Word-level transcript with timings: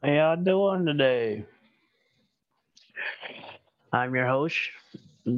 How 0.00 0.12
y'all 0.12 0.36
doing 0.36 0.86
today? 0.86 1.44
I'm 3.92 4.14
your 4.14 4.28
host, 4.28 4.56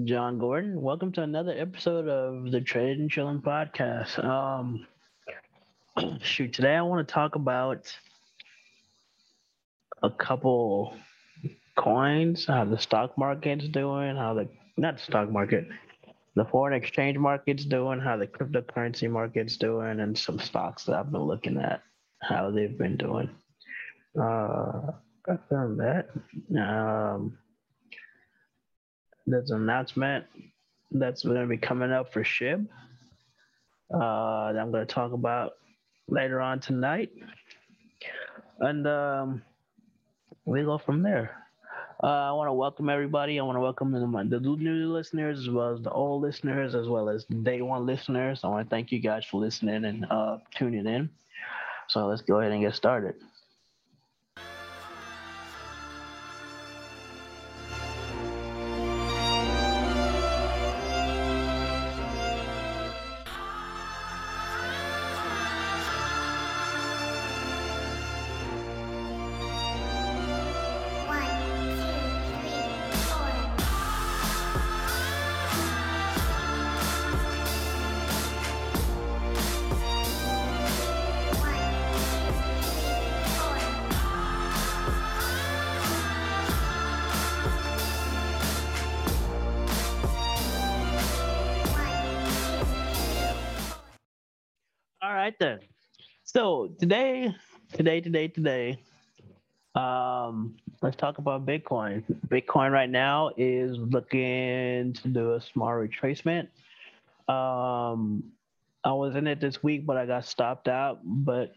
John 0.04 0.38
Gordon. 0.38 0.82
Welcome 0.82 1.12
to 1.12 1.22
another 1.22 1.54
episode 1.56 2.06
of 2.08 2.52
the 2.52 2.60
Trade 2.60 2.98
and 2.98 3.10
Chilling 3.10 3.40
podcast. 3.40 4.22
Um, 4.22 4.86
shoot, 6.22 6.52
today 6.52 6.76
I 6.76 6.82
want 6.82 7.08
to 7.08 7.10
talk 7.10 7.36
about 7.36 7.90
a 10.02 10.10
couple 10.10 10.94
coins, 11.74 12.44
how 12.44 12.66
the 12.66 12.78
stock 12.78 13.16
market's 13.16 13.66
doing, 13.66 14.14
how 14.14 14.34
the 14.34 14.48
not 14.76 14.98
the 14.98 15.02
stock 15.02 15.30
market, 15.30 15.68
the 16.34 16.44
foreign 16.44 16.74
exchange 16.74 17.16
market's 17.16 17.64
doing, 17.64 17.98
how 17.98 18.18
the 18.18 18.26
cryptocurrency 18.26 19.10
market's 19.10 19.56
doing, 19.56 20.00
and 20.00 20.18
some 20.18 20.38
stocks 20.38 20.84
that 20.84 20.96
I've 20.96 21.10
been 21.10 21.22
looking 21.22 21.56
at, 21.56 21.80
how 22.20 22.50
they've 22.50 22.76
been 22.76 22.98
doing. 22.98 23.30
Uh, 24.18 24.92
from 25.48 25.76
that, 25.76 26.08
um, 26.58 27.38
there's 29.26 29.50
an 29.50 29.62
announcement 29.62 30.24
that's 30.90 31.22
going 31.22 31.40
to 31.40 31.46
be 31.46 31.56
coming 31.56 31.92
up 31.92 32.12
for 32.12 32.24
SHIB 32.24 32.66
uh, 33.94 34.52
that 34.52 34.58
I'm 34.60 34.70
going 34.72 34.86
to 34.86 34.92
talk 34.92 35.12
about 35.12 35.52
later 36.08 36.40
on 36.40 36.60
tonight. 36.60 37.10
And 38.58 38.86
um, 38.86 39.42
we 40.44 40.62
go 40.62 40.78
from 40.78 41.02
there. 41.02 41.36
Uh, 42.02 42.06
I 42.06 42.32
want 42.32 42.48
to 42.48 42.54
welcome 42.54 42.88
everybody. 42.88 43.38
I 43.38 43.42
want 43.42 43.56
to 43.56 43.60
welcome 43.60 43.92
the, 43.92 44.00
the 44.00 44.40
new 44.40 44.92
listeners 44.92 45.38
as 45.38 45.50
well 45.50 45.74
as 45.74 45.82
the 45.82 45.90
old 45.90 46.22
listeners, 46.22 46.74
as 46.74 46.88
well 46.88 47.10
as 47.10 47.24
day 47.26 47.60
one 47.60 47.84
listeners. 47.84 48.40
I 48.42 48.48
want 48.48 48.66
to 48.66 48.70
thank 48.70 48.90
you 48.90 49.00
guys 49.00 49.24
for 49.26 49.38
listening 49.40 49.84
and 49.84 50.06
uh, 50.10 50.38
tuning 50.54 50.86
in. 50.86 51.10
So 51.88 52.06
let's 52.06 52.22
go 52.22 52.40
ahead 52.40 52.52
and 52.52 52.62
get 52.62 52.74
started. 52.74 53.16
Today, 97.90 98.28
today, 98.28 98.28
today, 98.28 98.78
um, 99.74 100.54
let's 100.80 100.96
talk 100.96 101.18
about 101.18 101.44
Bitcoin. 101.44 102.04
Bitcoin 102.28 102.70
right 102.70 102.88
now 102.88 103.32
is 103.36 103.76
looking 103.78 104.92
to 104.92 105.08
do 105.08 105.34
a 105.34 105.40
small 105.40 105.70
retracement. 105.70 106.46
Um, 107.28 108.22
I 108.84 108.92
was 108.92 109.16
in 109.16 109.26
it 109.26 109.40
this 109.40 109.60
week, 109.64 109.86
but 109.86 109.96
I 109.96 110.06
got 110.06 110.24
stopped 110.24 110.68
out. 110.68 111.00
But 111.02 111.52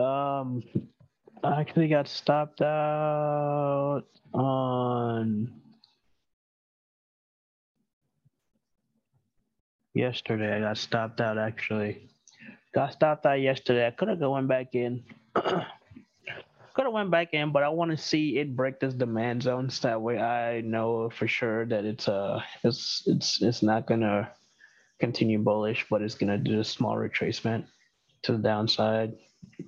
um, 0.00 0.62
I 1.42 1.60
actually 1.60 1.88
got 1.88 2.06
stopped 2.06 2.62
out 2.62 4.04
on 4.32 5.52
yesterday. 9.94 10.56
I 10.56 10.60
got 10.60 10.78
stopped 10.78 11.20
out 11.20 11.38
actually. 11.38 12.08
Got 12.76 12.92
stopped 12.92 13.24
out 13.24 13.40
yesterday. 13.40 13.86
I 13.86 13.90
could 13.90 14.08
have 14.08 14.20
gone 14.20 14.46
back 14.46 14.74
in. 14.74 15.02
could 15.34 16.84
have 16.84 16.92
went 16.92 17.10
back 17.10 17.32
in, 17.32 17.50
but 17.50 17.62
I 17.62 17.70
want 17.70 17.90
to 17.90 17.96
see 17.96 18.36
it 18.36 18.54
break 18.54 18.80
this 18.80 18.92
demand 18.92 19.44
zone 19.44 19.70
so 19.70 19.88
that 19.88 20.02
way 20.02 20.18
I 20.18 20.60
know 20.60 21.08
for 21.08 21.26
sure 21.26 21.64
that 21.64 21.86
it's 21.86 22.06
uh 22.06 22.38
it's 22.64 23.02
it's 23.06 23.40
it's 23.40 23.62
not 23.62 23.86
gonna 23.86 24.30
continue 25.00 25.38
bullish, 25.38 25.86
but 25.88 26.02
it's 26.02 26.16
gonna 26.16 26.36
do 26.36 26.60
a 26.60 26.64
small 26.64 26.96
retracement 26.96 27.64
to 28.24 28.32
the 28.32 28.38
downside, 28.38 29.14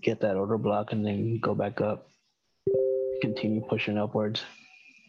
get 0.02 0.20
that 0.20 0.36
order 0.36 0.58
block, 0.58 0.92
and 0.92 1.02
then 1.02 1.40
go 1.40 1.54
back 1.54 1.80
up, 1.80 2.10
continue 3.22 3.62
pushing 3.62 3.96
upwards. 3.96 4.44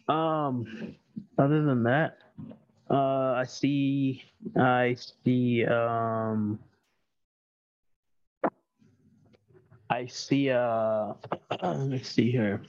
Um, 0.08 0.96
other 1.36 1.62
than 1.62 1.82
that, 1.82 2.16
uh, 2.88 3.34
I 3.36 3.44
see, 3.44 4.22
I 4.56 4.96
see, 5.22 5.66
um, 5.66 6.60
I 9.90 10.06
see, 10.06 10.48
uh, 10.50 11.12
let's 11.62 12.08
see 12.08 12.30
here. 12.30 12.62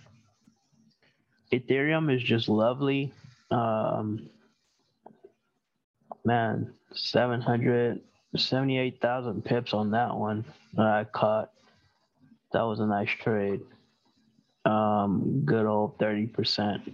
Ethereum 1.53 2.13
is 2.13 2.21
just 2.23 2.49
lovely. 2.49 3.13
Um, 3.51 4.27
man, 6.25 6.73
778,000 6.93 9.45
pips 9.45 9.73
on 9.73 9.91
that 9.91 10.13
one 10.15 10.43
that 10.73 10.87
I 10.87 11.03
caught. 11.03 11.51
That 12.53 12.63
was 12.63 12.79
a 12.79 12.87
nice 12.87 13.11
trade. 13.21 13.61
Um, 14.65 15.43
good 15.45 15.65
old 15.65 15.97
30% 15.99 16.93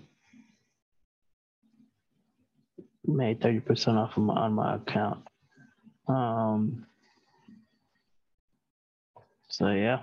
made 3.08 3.40
30% 3.40 3.96
off 3.96 4.18
of 4.18 4.24
my, 4.24 4.34
on 4.34 4.54
my 4.54 4.76
account. 4.76 5.26
Um, 6.08 6.86
so 9.50 9.70
yeah, 9.70 10.02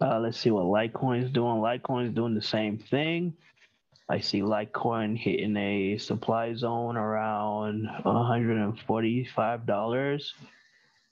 uh, 0.00 0.20
let's 0.20 0.38
see 0.38 0.50
what 0.50 0.64
Litecoin's 0.64 1.30
doing. 1.30 1.56
Litecoin's 1.56 2.14
doing 2.14 2.34
the 2.34 2.42
same 2.42 2.78
thing. 2.78 3.34
I 4.08 4.20
see 4.20 4.40
Litecoin 4.40 5.18
hitting 5.18 5.56
a 5.56 5.98
supply 5.98 6.54
zone 6.54 6.96
around 6.96 7.88
$145, 8.04 10.32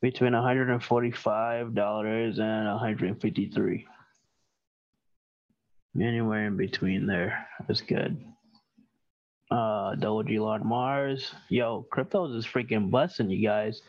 between 0.01 0.33
$145 0.33 2.39
and 2.39 2.67
153, 2.67 3.87
Anywhere 6.01 6.47
in 6.47 6.57
between 6.59 7.07
there 7.07 7.47
is 7.71 7.81
good 7.81 8.23
uh 9.51 9.95
Dogelon 9.95 10.65
Mars. 10.65 11.33
Yo, 11.49 11.87
cryptos 11.91 12.37
is 12.37 12.47
freaking 12.47 12.91
busting, 12.91 13.31
you 13.31 13.47
guys. 13.47 13.83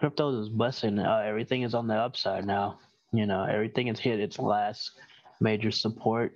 Cryptos 0.00 0.42
is 0.42 0.48
busting. 0.48 0.98
Uh, 0.98 1.22
everything 1.26 1.62
is 1.62 1.74
on 1.74 1.88
the 1.88 1.94
upside 1.94 2.46
now. 2.46 2.78
You 3.12 3.26
know, 3.26 3.44
everything 3.44 3.88
has 3.88 3.98
hit 3.98 4.20
its 4.20 4.38
last 4.38 4.92
major 5.40 5.70
support. 5.70 6.32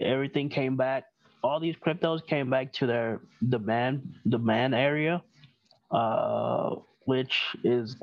Everything 0.00 0.48
came 0.48 0.76
back. 0.76 1.04
All 1.44 1.60
these 1.60 1.76
cryptos 1.76 2.26
came 2.26 2.50
back 2.50 2.72
to 2.74 2.86
their 2.86 3.20
demand 3.48 4.14
demand 4.28 4.74
area, 4.74 5.22
uh, 5.90 6.76
which 7.04 7.40
is 7.64 7.96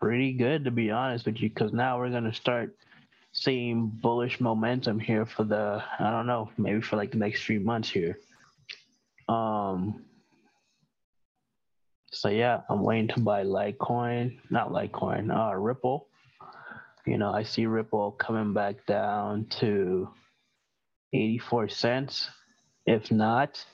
pretty 0.00 0.32
good 0.32 0.64
to 0.64 0.70
be 0.70 0.90
honest 0.90 1.26
with 1.26 1.40
you, 1.40 1.48
because 1.48 1.72
now 1.72 1.98
we're 1.98 2.10
gonna 2.10 2.34
start 2.34 2.76
seeing 3.32 3.86
bullish 3.86 4.40
momentum 4.40 4.98
here 4.98 5.26
for 5.26 5.44
the 5.44 5.82
I 5.98 6.10
don't 6.10 6.26
know, 6.26 6.50
maybe 6.56 6.80
for 6.80 6.96
like 6.96 7.10
the 7.10 7.18
next 7.18 7.44
three 7.44 7.58
months 7.58 7.90
here. 7.90 8.18
Um, 9.28 10.04
so 12.12 12.28
yeah, 12.28 12.60
I'm 12.70 12.82
waiting 12.82 13.08
to 13.08 13.20
buy 13.20 13.44
Litecoin, 13.44 14.38
not 14.50 14.70
Litecoin, 14.70 15.34
uh, 15.34 15.54
Ripple. 15.54 16.08
You 17.06 17.18
know, 17.18 17.32
I 17.32 17.44
see 17.44 17.66
Ripple 17.66 18.10
coming 18.12 18.52
back 18.52 18.84
down 18.86 19.46
to 19.60 20.08
84 21.12 21.68
cents. 21.68 22.28
If 22.84 23.12
not, 23.12 23.64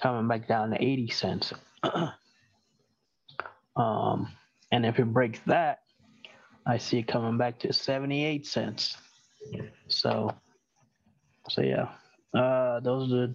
coming 0.00 0.28
back 0.28 0.46
down 0.46 0.70
to 0.70 0.82
80 0.82 1.10
cents. 1.10 1.52
um, 3.76 4.28
and 4.70 4.86
if 4.86 4.98
it 4.98 5.12
breaks 5.12 5.40
that, 5.46 5.80
I 6.66 6.78
see 6.78 6.98
it 6.98 7.08
coming 7.08 7.36
back 7.36 7.58
to 7.60 7.72
78 7.72 8.46
cents. 8.46 8.96
So, 9.88 10.32
so 11.48 11.62
yeah, 11.62 11.88
uh, 12.38 12.78
those 12.80 13.12
are 13.12 13.26
the 13.28 13.34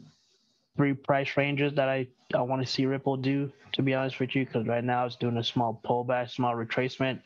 three 0.78 0.94
price 0.94 1.36
ranges 1.36 1.74
that 1.74 1.90
I, 1.90 2.08
I 2.34 2.42
want 2.42 2.66
to 2.66 2.72
see 2.72 2.86
Ripple 2.86 3.18
do, 3.18 3.52
to 3.74 3.82
be 3.82 3.94
honest 3.94 4.20
with 4.20 4.36
you, 4.36 4.46
because 4.46 4.68
right 4.68 4.84
now 4.84 5.06
it's 5.06 5.16
doing 5.18 5.38
a 5.38 5.44
small 5.44 5.82
pullback, 5.86 6.30
small 6.30 6.56
retracement 6.56 7.20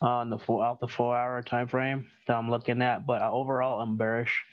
on 0.00 0.30
the 0.30 0.38
four 0.38 0.64
out 0.64 0.80
the 0.80 0.88
four 0.88 1.16
hour 1.16 1.42
time 1.42 1.68
frame 1.68 2.06
that 2.26 2.36
I'm 2.36 2.50
looking 2.50 2.82
at. 2.82 3.06
But 3.06 3.22
overall, 3.22 3.80
I'm 3.80 3.96
bearish 3.96 4.44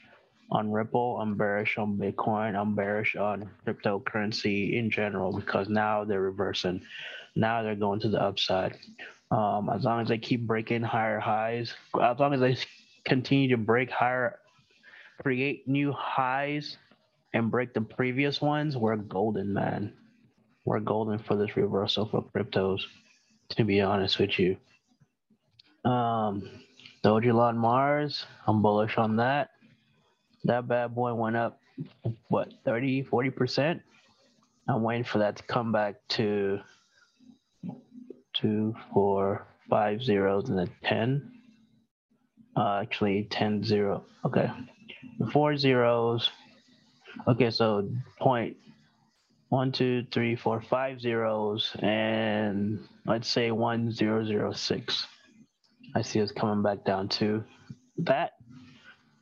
on 0.50 0.70
Ripple. 0.70 1.18
I'm 1.20 1.36
bearish 1.36 1.78
on 1.78 1.96
Bitcoin. 1.96 2.54
I'm 2.54 2.74
bearish 2.74 3.16
on 3.16 3.50
cryptocurrency 3.66 4.74
in 4.78 4.90
general 4.90 5.32
because 5.32 5.68
now 5.68 6.04
they're 6.04 6.20
reversing. 6.20 6.82
Now 7.34 7.62
they're 7.62 7.74
going 7.74 8.00
to 8.00 8.08
the 8.08 8.22
upside. 8.22 8.76
Um, 9.30 9.70
as 9.74 9.84
long 9.84 10.00
as 10.00 10.08
they 10.08 10.18
keep 10.18 10.46
breaking 10.46 10.82
higher 10.82 11.18
highs, 11.18 11.74
as 12.00 12.18
long 12.18 12.32
as 12.32 12.40
they 12.40 12.56
continue 13.04 13.48
to 13.50 13.56
break 13.56 13.90
higher 13.90 14.38
create 15.20 15.66
new 15.66 15.92
highs 15.92 16.76
and 17.32 17.50
break 17.50 17.74
the 17.74 17.80
previous 17.80 18.40
ones, 18.40 18.76
we're 18.76 18.96
golden, 18.96 19.52
man. 19.52 19.92
We're 20.64 20.80
golden 20.80 21.18
for 21.18 21.36
this 21.36 21.56
reversal 21.56 22.06
for 22.06 22.22
cryptos, 22.22 22.82
to 23.50 23.64
be 23.64 23.80
honest 23.80 24.18
with 24.18 24.38
you. 24.38 24.56
Um, 25.86 26.50
Dogelon 27.04 27.56
Mars, 27.56 28.26
I'm 28.48 28.60
bullish 28.60 28.98
on 28.98 29.16
that. 29.16 29.50
That 30.44 30.66
bad 30.66 30.94
boy 30.96 31.14
went 31.14 31.36
up, 31.36 31.60
what, 32.28 32.52
30, 32.64 33.04
40%? 33.04 33.80
I'm 34.68 34.82
waiting 34.82 35.04
for 35.04 35.18
that 35.18 35.36
to 35.36 35.42
come 35.44 35.70
back 35.70 35.94
to 36.10 36.58
two, 38.34 38.74
four, 38.92 39.46
five 39.70 40.02
zeros 40.02 40.48
and 40.48 40.58
a 40.58 40.66
10. 40.82 41.32
Uh, 42.56 42.80
actually, 42.82 43.28
10 43.30 43.62
zero. 43.62 44.04
Okay. 44.24 44.50
Four 45.32 45.56
zeros. 45.56 46.30
Okay, 47.28 47.50
so 47.50 47.88
point 48.18 48.56
one, 49.50 49.70
two, 49.70 50.04
three, 50.10 50.34
four, 50.34 50.60
five 50.60 51.00
zeros, 51.00 51.70
and 51.78 52.80
let's 53.06 53.28
say 53.28 53.52
one 53.52 53.92
zero 53.92 54.24
zero 54.24 54.52
six. 54.52 55.06
I 55.94 56.02
see 56.02 56.20
us 56.20 56.32
coming 56.32 56.62
back 56.62 56.84
down 56.84 57.08
to 57.20 57.44
that. 57.98 58.32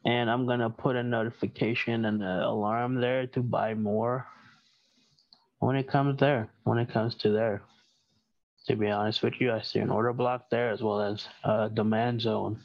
And 0.05 0.29
I'm 0.31 0.47
gonna 0.47 0.71
put 0.71 0.97
a 0.97 1.03
notification 1.03 2.05
and 2.05 2.23
an 2.23 2.41
alarm 2.43 3.01
there 3.01 3.27
to 3.29 3.41
buy 3.41 3.75
more 3.75 4.27
when 5.61 5.77
it 5.77 5.89
comes 5.89 6.21
there, 6.21 6.51
when 6.65 6.79
it 6.79 6.91
comes 6.91 7.15
to 7.17 7.31
there. 7.31 7.63
To 8.67 8.77
be 8.77 8.89
honest 8.89 9.23
with 9.23 9.35
you, 9.41 9.53
I 9.53 9.61
see 9.63 9.79
an 9.79 9.91
order 9.91 10.13
block 10.13 10.51
there 10.51 10.71
as 10.71 10.83
well 10.83 11.01
as 11.01 11.27
a 11.43 11.71
demand 11.73 12.21
zone 12.21 12.61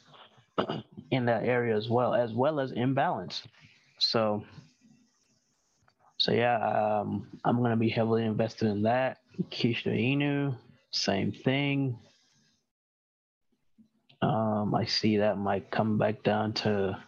in 1.10 1.26
that 1.26 1.44
area 1.44 1.76
as 1.76 1.88
well, 1.88 2.14
as 2.14 2.32
well 2.32 2.60
as 2.60 2.72
imbalance. 2.72 3.42
So, 3.98 4.44
so 6.18 6.32
yeah, 6.32 6.56
um, 7.00 7.26
I'm 7.44 7.62
gonna 7.62 7.76
be 7.76 7.88
heavily 7.88 8.24
invested 8.24 8.68
in 8.68 8.82
that. 8.82 9.18
Kishu 9.50 9.86
Inu, 9.86 10.54
same 10.90 11.32
thing. 11.32 11.98
Um, 14.22 14.74
I 14.74 14.84
see 14.84 15.18
that 15.18 15.38
might 15.38 15.70
come 15.70 15.96
back 15.96 16.22
down 16.22 16.52
to 16.54 16.98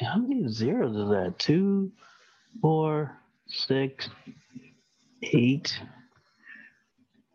how 0.00 0.16
many 0.16 0.48
zeros 0.48 0.96
is 0.96 1.08
that? 1.08 1.38
Two, 1.38 1.92
four, 2.60 3.16
six, 3.46 4.08
eight. 5.22 5.78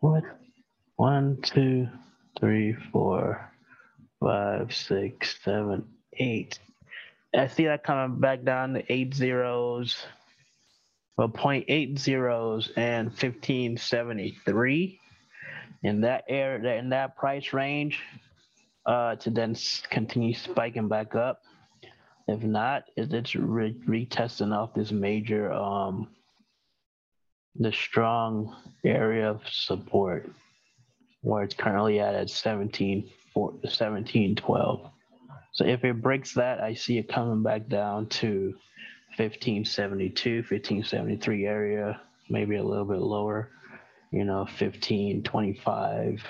What? 0.00 0.24
One, 0.96 1.38
two, 1.42 1.88
three, 2.38 2.76
four, 2.92 3.50
five, 4.20 4.74
six, 4.74 5.36
seven, 5.42 5.84
eight. 6.18 6.58
I 7.34 7.48
see 7.48 7.64
that 7.64 7.82
coming 7.82 8.20
back 8.20 8.44
down 8.44 8.74
to 8.74 8.92
eight 8.92 9.14
zeros, 9.14 9.96
well, 11.16 11.32
eight 11.68 11.98
zeros 11.98 12.70
and 12.76 13.08
1573 13.08 15.00
in 15.84 16.00
that 16.00 16.24
area, 16.28 16.76
in 16.76 16.88
that 16.88 17.16
price 17.16 17.52
range, 17.52 18.00
uh, 18.86 19.16
to 19.16 19.30
then 19.30 19.54
continue 19.90 20.34
spiking 20.34 20.88
back 20.88 21.14
up. 21.14 21.42
If 22.26 22.42
not, 22.42 22.84
it's 22.96 23.34
re- 23.36 23.76
retesting 23.86 24.56
off 24.56 24.74
this 24.74 24.90
major, 24.90 25.52
um, 25.52 26.08
the 27.56 27.70
strong 27.70 28.56
area 28.82 29.30
of 29.30 29.42
support 29.48 30.28
where 31.20 31.42
it's 31.42 31.54
currently 31.54 32.00
at 32.00 32.14
at 32.14 32.30
17, 32.30 33.10
17 33.68 34.36
12. 34.36 34.90
So 35.52 35.64
if 35.64 35.84
it 35.84 36.02
breaks 36.02 36.34
that, 36.34 36.60
I 36.60 36.74
see 36.74 36.98
it 36.98 37.08
coming 37.08 37.42
back 37.42 37.68
down 37.68 38.06
to 38.20 38.54
1572, 39.16 40.36
1573 40.38 41.46
area, 41.46 42.00
maybe 42.28 42.56
a 42.56 42.64
little 42.64 42.84
bit 42.84 42.98
lower, 42.98 43.50
you 44.14 44.24
know, 44.24 44.46
1525, 44.58 46.22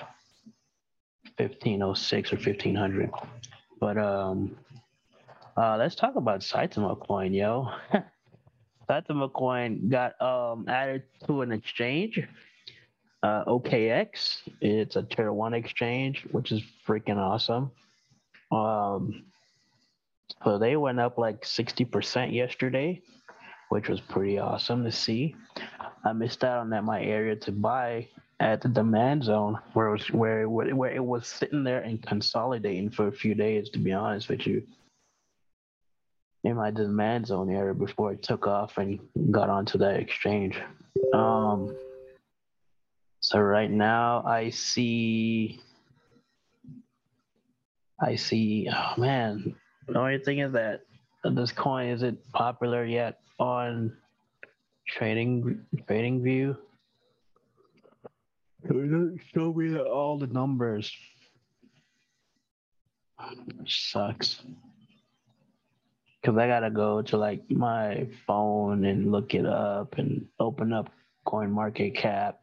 1506 1.37 2.33
or 2.33 2.35
1500. 2.35 3.11
But 3.79 3.97
um, 3.97 4.57
uh, 5.55 5.77
let's 5.77 5.93
talk 5.93 6.15
about 6.15 6.39
Saitama 6.39 6.99
coin, 6.99 7.33
yo. 7.33 7.69
Saitama 8.89 9.31
coin 9.31 9.89
got 9.89 10.19
um, 10.19 10.65
added 10.67 11.03
to 11.27 11.41
an 11.41 11.51
exchange, 11.51 12.19
uh, 13.21 13.45
OKX. 13.45 14.49
It's 14.61 14.95
a 14.95 15.03
tier 15.03 15.31
one 15.31 15.53
exchange, 15.53 16.25
which 16.31 16.51
is 16.51 16.63
freaking 16.87 17.17
awesome. 17.17 17.71
Um, 18.51 19.25
so 20.43 20.57
they 20.57 20.75
went 20.75 20.99
up 20.99 21.17
like 21.17 21.43
60% 21.43 22.33
yesterday, 22.33 23.01
which 23.69 23.89
was 23.89 24.01
pretty 24.01 24.39
awesome 24.39 24.83
to 24.83 24.91
see. 24.91 25.35
I 26.05 26.13
missed 26.13 26.43
out 26.43 26.59
on 26.59 26.69
that 26.69 26.83
my 26.83 27.01
area 27.01 27.35
to 27.35 27.51
buy 27.51 28.07
at 28.39 28.61
the 28.61 28.69
demand 28.69 29.23
zone 29.23 29.57
where 29.73 29.87
it 29.87 29.91
was 29.91 30.11
where 30.11 30.49
where 30.49 30.91
it 30.91 31.03
was 31.03 31.27
sitting 31.27 31.63
there 31.63 31.81
and 31.81 32.01
consolidating 32.01 32.91
for 32.91 33.07
a 33.07 33.11
few 33.11 33.33
days 33.33 33.69
to 33.69 33.79
be 33.79 33.91
honest 33.91 34.29
with 34.29 34.45
you 34.45 34.61
in 36.45 36.55
my 36.55 36.69
demand 36.69 37.25
zone 37.25 37.49
area 37.49 37.73
before 37.73 38.11
it 38.11 38.21
took 38.21 38.45
off 38.45 38.77
and 38.77 38.99
got 39.31 39.49
onto 39.49 39.79
that 39.79 39.99
exchange. 39.99 40.55
Um, 41.13 41.75
so 43.19 43.39
right 43.39 43.71
now 43.71 44.23
I 44.23 44.51
see, 44.51 45.59
I 47.99 48.15
see, 48.15 48.69
oh 48.71 48.93
man, 49.01 49.55
the 49.87 49.97
only 49.97 50.19
thing 50.19 50.37
is 50.39 50.51
that 50.51 50.81
this 51.23 51.51
coin 51.51 51.87
isn't 51.89 52.19
popular 52.31 52.85
yet 52.85 53.21
on 53.39 53.97
trading 54.87 55.65
trading 55.87 56.23
view. 56.23 56.57
Show 58.67 59.53
me 59.53 59.77
all 59.77 60.17
the 60.17 60.27
numbers. 60.27 60.91
Sucks 63.65 64.41
because 66.25 66.39
I 66.39 66.47
gotta 66.47 66.71
go 66.71 67.03
to 67.03 67.17
like 67.17 67.43
my 67.51 68.07
phone 68.25 68.83
and 68.85 69.11
look 69.11 69.35
it 69.35 69.45
up 69.45 69.99
and 69.99 70.25
open 70.39 70.73
up 70.73 70.89
Coin 71.23 71.51
Market 71.51 71.91
Cap 71.91 72.39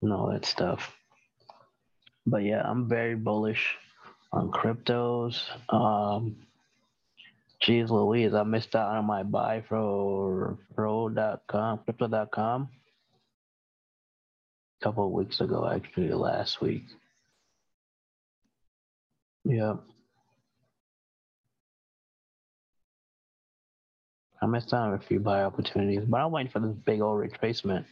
and 0.00 0.10
all 0.10 0.30
that 0.30 0.46
stuff. 0.46 0.94
But 2.26 2.44
yeah, 2.44 2.62
I'm 2.64 2.88
very 2.88 3.14
bullish 3.14 3.76
on 4.32 4.50
cryptos. 4.50 5.38
Um, 5.68 6.36
geez 7.62 7.90
Louise, 7.90 8.34
I 8.34 8.42
missed 8.42 8.74
out 8.74 8.88
on 8.88 9.04
my 9.04 9.22
buy 9.22 9.62
for 9.68 10.58
pro.com, 10.74 11.78
crypto.com 11.84 12.68
a 14.80 14.84
couple 14.84 15.06
of 15.06 15.12
weeks 15.12 15.40
ago, 15.40 15.70
actually, 15.72 16.12
last 16.12 16.60
week. 16.60 16.84
Yep. 19.44 19.76
I 24.40 24.46
missed 24.46 24.74
out 24.74 24.88
on 24.88 24.94
a 24.94 24.98
few 24.98 25.20
buy 25.20 25.44
opportunities, 25.44 26.02
but 26.04 26.18
I'm 26.18 26.32
waiting 26.32 26.50
for 26.50 26.58
this 26.58 26.74
big 26.84 27.00
old 27.00 27.20
retracement. 27.20 27.84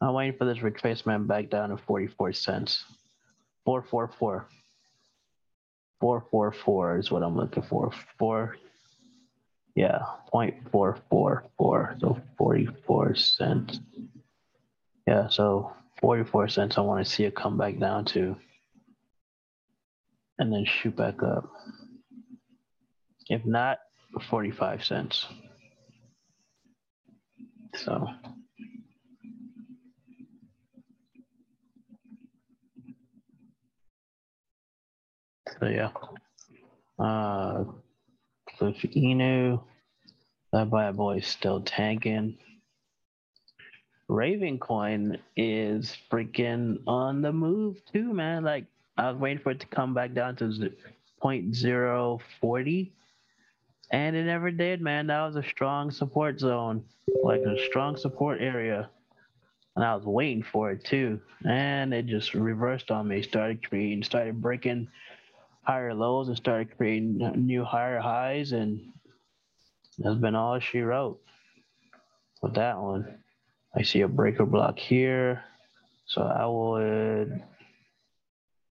I'm 0.00 0.14
waiting 0.14 0.38
for 0.38 0.46
this 0.46 0.58
retracement 0.58 1.26
back 1.26 1.50
down 1.50 1.68
to 1.68 1.76
44 1.76 2.32
cents. 2.32 2.84
444. 3.66 4.46
444 6.04 6.98
is 6.98 7.10
what 7.10 7.22
I'm 7.22 7.34
looking 7.34 7.62
for. 7.62 7.90
Four, 8.18 8.58
yeah, 9.74 10.00
0.444. 10.34 11.98
So 11.98 12.20
44 12.36 13.14
cents. 13.14 13.80
Yeah, 15.06 15.28
so 15.30 15.72
44 16.02 16.48
cents 16.48 16.76
I 16.76 16.82
want 16.82 17.02
to 17.02 17.10
see 17.10 17.24
it 17.24 17.34
come 17.34 17.56
back 17.56 17.78
down 17.78 18.04
to. 18.06 18.36
And 20.38 20.52
then 20.52 20.66
shoot 20.66 20.94
back 20.94 21.22
up. 21.22 21.50
If 23.30 23.46
not, 23.46 23.78
45 24.28 24.84
cents. 24.84 25.26
So. 27.76 28.06
So 35.64 35.70
yeah. 35.70 35.90
Uh 36.98 37.64
Cliff 38.50 38.76
Inu. 38.82 39.62
That 40.52 40.70
bad 40.70 40.96
boy 40.98 41.20
still 41.20 41.62
tanking. 41.62 42.36
Raven 44.06 44.58
coin 44.58 45.16
is 45.36 45.96
freaking 46.10 46.80
on 46.86 47.22
the 47.22 47.32
move 47.32 47.80
too, 47.90 48.12
man. 48.12 48.44
Like 48.44 48.66
I 48.98 49.10
was 49.10 49.18
waiting 49.18 49.42
for 49.42 49.52
it 49.52 49.60
to 49.60 49.66
come 49.66 49.94
back 49.94 50.12
down 50.12 50.36
to 50.36 50.44
0.040 51.22 52.92
and 53.90 54.16
it 54.16 54.24
never 54.24 54.50
did, 54.50 54.82
man. 54.82 55.06
That 55.06 55.24
was 55.24 55.36
a 55.36 55.48
strong 55.48 55.90
support 55.90 56.38
zone, 56.38 56.84
like 57.22 57.40
a 57.40 57.58
strong 57.64 57.96
support 57.96 58.42
area. 58.42 58.90
And 59.76 59.84
I 59.84 59.96
was 59.96 60.04
waiting 60.04 60.42
for 60.42 60.70
it 60.72 60.84
too. 60.84 61.20
And 61.46 61.94
it 61.94 62.04
just 62.04 62.34
reversed 62.34 62.90
on 62.90 63.08
me, 63.08 63.22
started 63.22 63.66
creating, 63.66 64.02
started 64.02 64.42
breaking 64.42 64.88
higher 65.64 65.94
lows 65.94 66.28
and 66.28 66.36
started 66.36 66.76
creating 66.76 67.18
new 67.36 67.64
higher 67.64 68.00
highs, 68.00 68.52
and 68.52 68.80
that's 69.98 70.18
been 70.18 70.34
all 70.34 70.58
she 70.60 70.80
wrote 70.80 71.20
with 72.42 72.54
that 72.54 72.78
one. 72.78 73.18
I 73.74 73.82
see 73.82 74.02
a 74.02 74.08
breaker 74.08 74.46
block 74.46 74.78
here, 74.78 75.42
so 76.06 76.22
I 76.22 76.46
would 76.46 77.42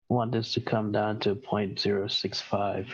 want 0.08 0.32
this 0.32 0.52
to 0.54 0.60
come 0.60 0.90
down 0.90 1.20
to 1.20 1.34
0.065. 1.34 2.88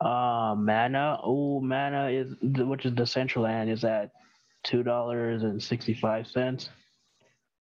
Uh, 0.00 0.56
mana, 0.58 1.18
oh, 1.22 1.60
mana 1.60 2.08
is 2.10 2.34
which 2.42 2.84
is 2.84 2.92
Decentraland 2.92 3.70
is 3.70 3.84
at 3.84 4.10
two 4.64 4.82
dollars 4.82 5.44
and 5.44 5.62
sixty 5.62 5.94
five 5.94 6.26
cents. 6.26 6.70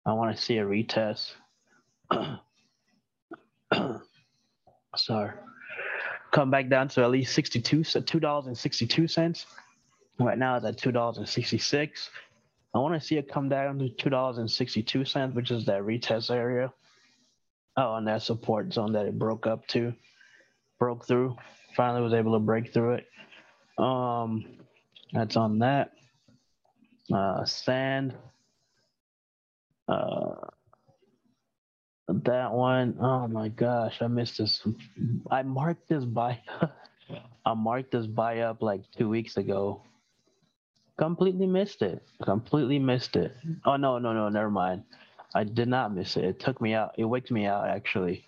I 0.05 0.13
want 0.15 0.37
to 0.37 0.43
see 0.43 0.59
a 0.59 0.65
retest. 0.65 1.31
Sorry. 4.97 5.33
Come 6.33 6.51
back 6.51 6.69
down 6.69 6.89
to 6.89 7.03
at 7.03 7.11
least 7.11 7.35
62, 7.35 7.85
so 7.85 8.01
$2.62. 8.01 9.47
Right 10.19 10.39
now 10.39 10.57
it's 10.57 10.65
at 10.65 10.79
$2.66. 10.79 12.09
I 12.75 12.79
want 12.79 13.01
to 13.01 13.07
see 13.07 13.17
it 13.17 13.31
come 13.31 13.49
down 13.49 13.79
to 13.79 13.89
$2.62, 13.89 15.35
which 15.35 15.51
is 15.51 15.65
that 15.67 15.83
retest 15.83 16.31
area. 16.31 16.73
Oh, 17.77 17.97
and 17.97 18.07
that 18.07 18.23
support 18.23 18.73
zone 18.73 18.93
that 18.93 19.07
it 19.07 19.19
broke 19.19 19.47
up 19.47 19.67
to, 19.69 19.95
broke 20.79 21.07
through. 21.07 21.37
Finally 21.77 22.03
was 22.03 22.13
able 22.13 22.33
to 22.33 22.39
break 22.39 22.73
through 22.73 22.95
it. 22.95 23.07
Um, 23.79 24.45
that's 25.13 25.37
on 25.37 25.61
that. 25.61 25.93
Uh, 27.13 27.45
sand. 27.45 28.15
Uh, 29.89 30.35
that 32.09 32.53
one, 32.53 32.97
oh 33.01 33.27
my 33.29 33.49
gosh, 33.49 33.99
I 34.01 34.07
missed 34.09 34.39
this. 34.39 34.67
I 35.31 35.43
marked 35.43 35.89
this 35.89 36.05
buy. 36.05 36.41
I 37.47 37.55
marked 37.55 37.93
this 37.93 38.07
buy 38.07 38.41
up 38.41 38.63
like 38.63 38.83
two 38.97 39.09
weeks 39.09 39.37
ago. 39.37 39.83
Completely 40.99 41.47
missed 41.47 41.83
it. 41.83 42.03
Completely 42.23 42.79
missed 42.79 43.17
it. 43.17 43.35
Oh 43.65 43.77
no, 43.77 43.99
no, 43.99 44.13
no, 44.13 44.29
never 44.29 44.51
mind. 44.51 44.85
I 45.35 45.45
did 45.45 45.69
not 45.69 45.95
miss 45.95 46.17
it. 46.17 46.25
It 46.25 46.41
took 46.41 46.61
me 46.61 46.75
out. 46.75 46.95
It 46.97 47.05
waked 47.05 47.31
me 47.31 47.47
out 47.47 47.69
actually. 47.69 48.25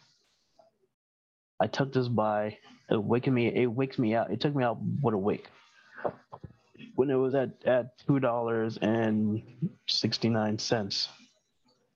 I 1.60 1.66
took 1.68 1.92
this 1.92 2.08
buy. 2.08 2.58
It 2.90 3.02
waked 3.02 3.28
me. 3.28 3.48
It 3.48 3.66
wakes 3.66 3.98
me 3.98 4.14
out. 4.14 4.30
It 4.30 4.40
took 4.40 4.54
me 4.54 4.64
out. 4.64 4.78
What 5.00 5.14
a 5.14 5.18
week. 5.18 5.48
When 6.94 7.10
it 7.10 7.14
was 7.14 7.34
at 7.34 7.50
at 7.64 7.98
two 8.06 8.20
dollars 8.20 8.78
and 8.78 9.42
sixty 9.86 10.28
nine 10.28 10.58
cents. 10.58 11.08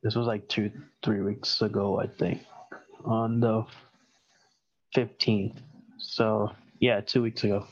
This 0.03 0.15
was 0.15 0.27
like 0.27 0.49
two, 0.49 0.71
three 1.03 1.21
weeks 1.21 1.61
ago, 1.63 2.01
I 2.01 2.07
think, 2.07 2.43
on 3.05 3.41
the 3.41 3.65
15th. 4.97 5.57
So, 5.99 6.51
yeah, 6.79 7.01
two 7.01 7.23
weeks 7.23 7.45
ago. 7.45 7.67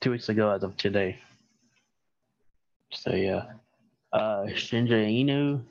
Two 0.00 0.12
weeks 0.12 0.28
ago 0.28 0.50
as 0.50 0.62
of 0.62 0.76
today. 0.76 1.18
So, 2.92 3.14
yeah. 3.14 3.44
Uh, 4.12 4.46
Shinja 4.48 4.92
Inu. 4.92 5.62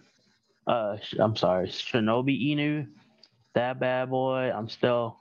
Uh, 0.67 0.97
I'm 1.19 1.35
sorry, 1.35 1.67
Shinobi 1.67 2.55
Inu. 2.55 2.87
That 3.55 3.79
bad 3.79 4.09
boy. 4.09 4.51
I'm 4.53 4.69
still 4.69 5.17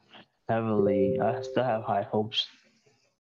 heavily, 0.49 1.19
I 1.21 1.41
still 1.43 1.65
have 1.65 1.83
high 1.85 2.03
hopes 2.03 2.47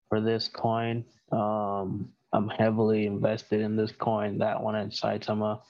for 0.09 0.21
this 0.21 0.49
coin. 0.49 1.05
Um, 1.33 2.11
I'm 2.33 2.49
heavily 2.49 3.07
invested 3.07 3.61
in 3.61 3.77
this 3.77 3.93
coin. 3.93 4.39
That 4.39 4.63
one 4.63 4.75
in 4.75 4.91
Saitama 4.91 5.61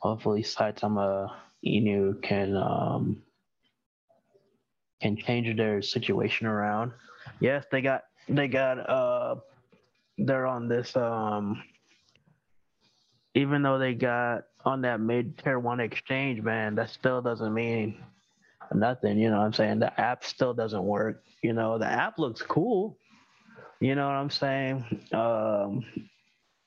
hopefully 0.00 0.42
Saitama 0.42 1.30
Inu 1.64 2.20
can 2.22 2.56
um, 2.56 3.22
can 5.00 5.16
change 5.16 5.56
their 5.56 5.80
situation 5.82 6.46
around. 6.46 6.92
Yes, 7.40 7.64
they 7.70 7.80
got 7.80 8.02
they 8.28 8.48
got 8.48 8.78
uh 8.78 9.36
they're 10.18 10.46
on 10.46 10.68
this 10.68 10.94
um 10.96 11.62
even 13.34 13.62
though 13.62 13.78
they 13.78 13.94
got 13.94 14.44
on 14.64 14.82
that 14.82 15.00
mid 15.00 15.38
tier 15.38 15.58
one 15.58 15.80
exchange, 15.80 16.42
man, 16.42 16.74
that 16.74 16.90
still 16.90 17.22
doesn't 17.22 17.54
mean 17.54 18.02
nothing. 18.74 19.18
You 19.18 19.30
know 19.30 19.38
what 19.38 19.46
I'm 19.46 19.52
saying? 19.52 19.78
The 19.78 19.98
app 20.00 20.24
still 20.24 20.52
doesn't 20.52 20.82
work. 20.82 21.22
You 21.42 21.52
know, 21.52 21.78
the 21.78 21.86
app 21.86 22.18
looks 22.18 22.42
cool. 22.42 22.98
You 23.80 23.94
know 23.94 24.06
what 24.06 24.14
I'm 24.14 24.30
saying? 24.30 25.06
Um, 25.12 25.84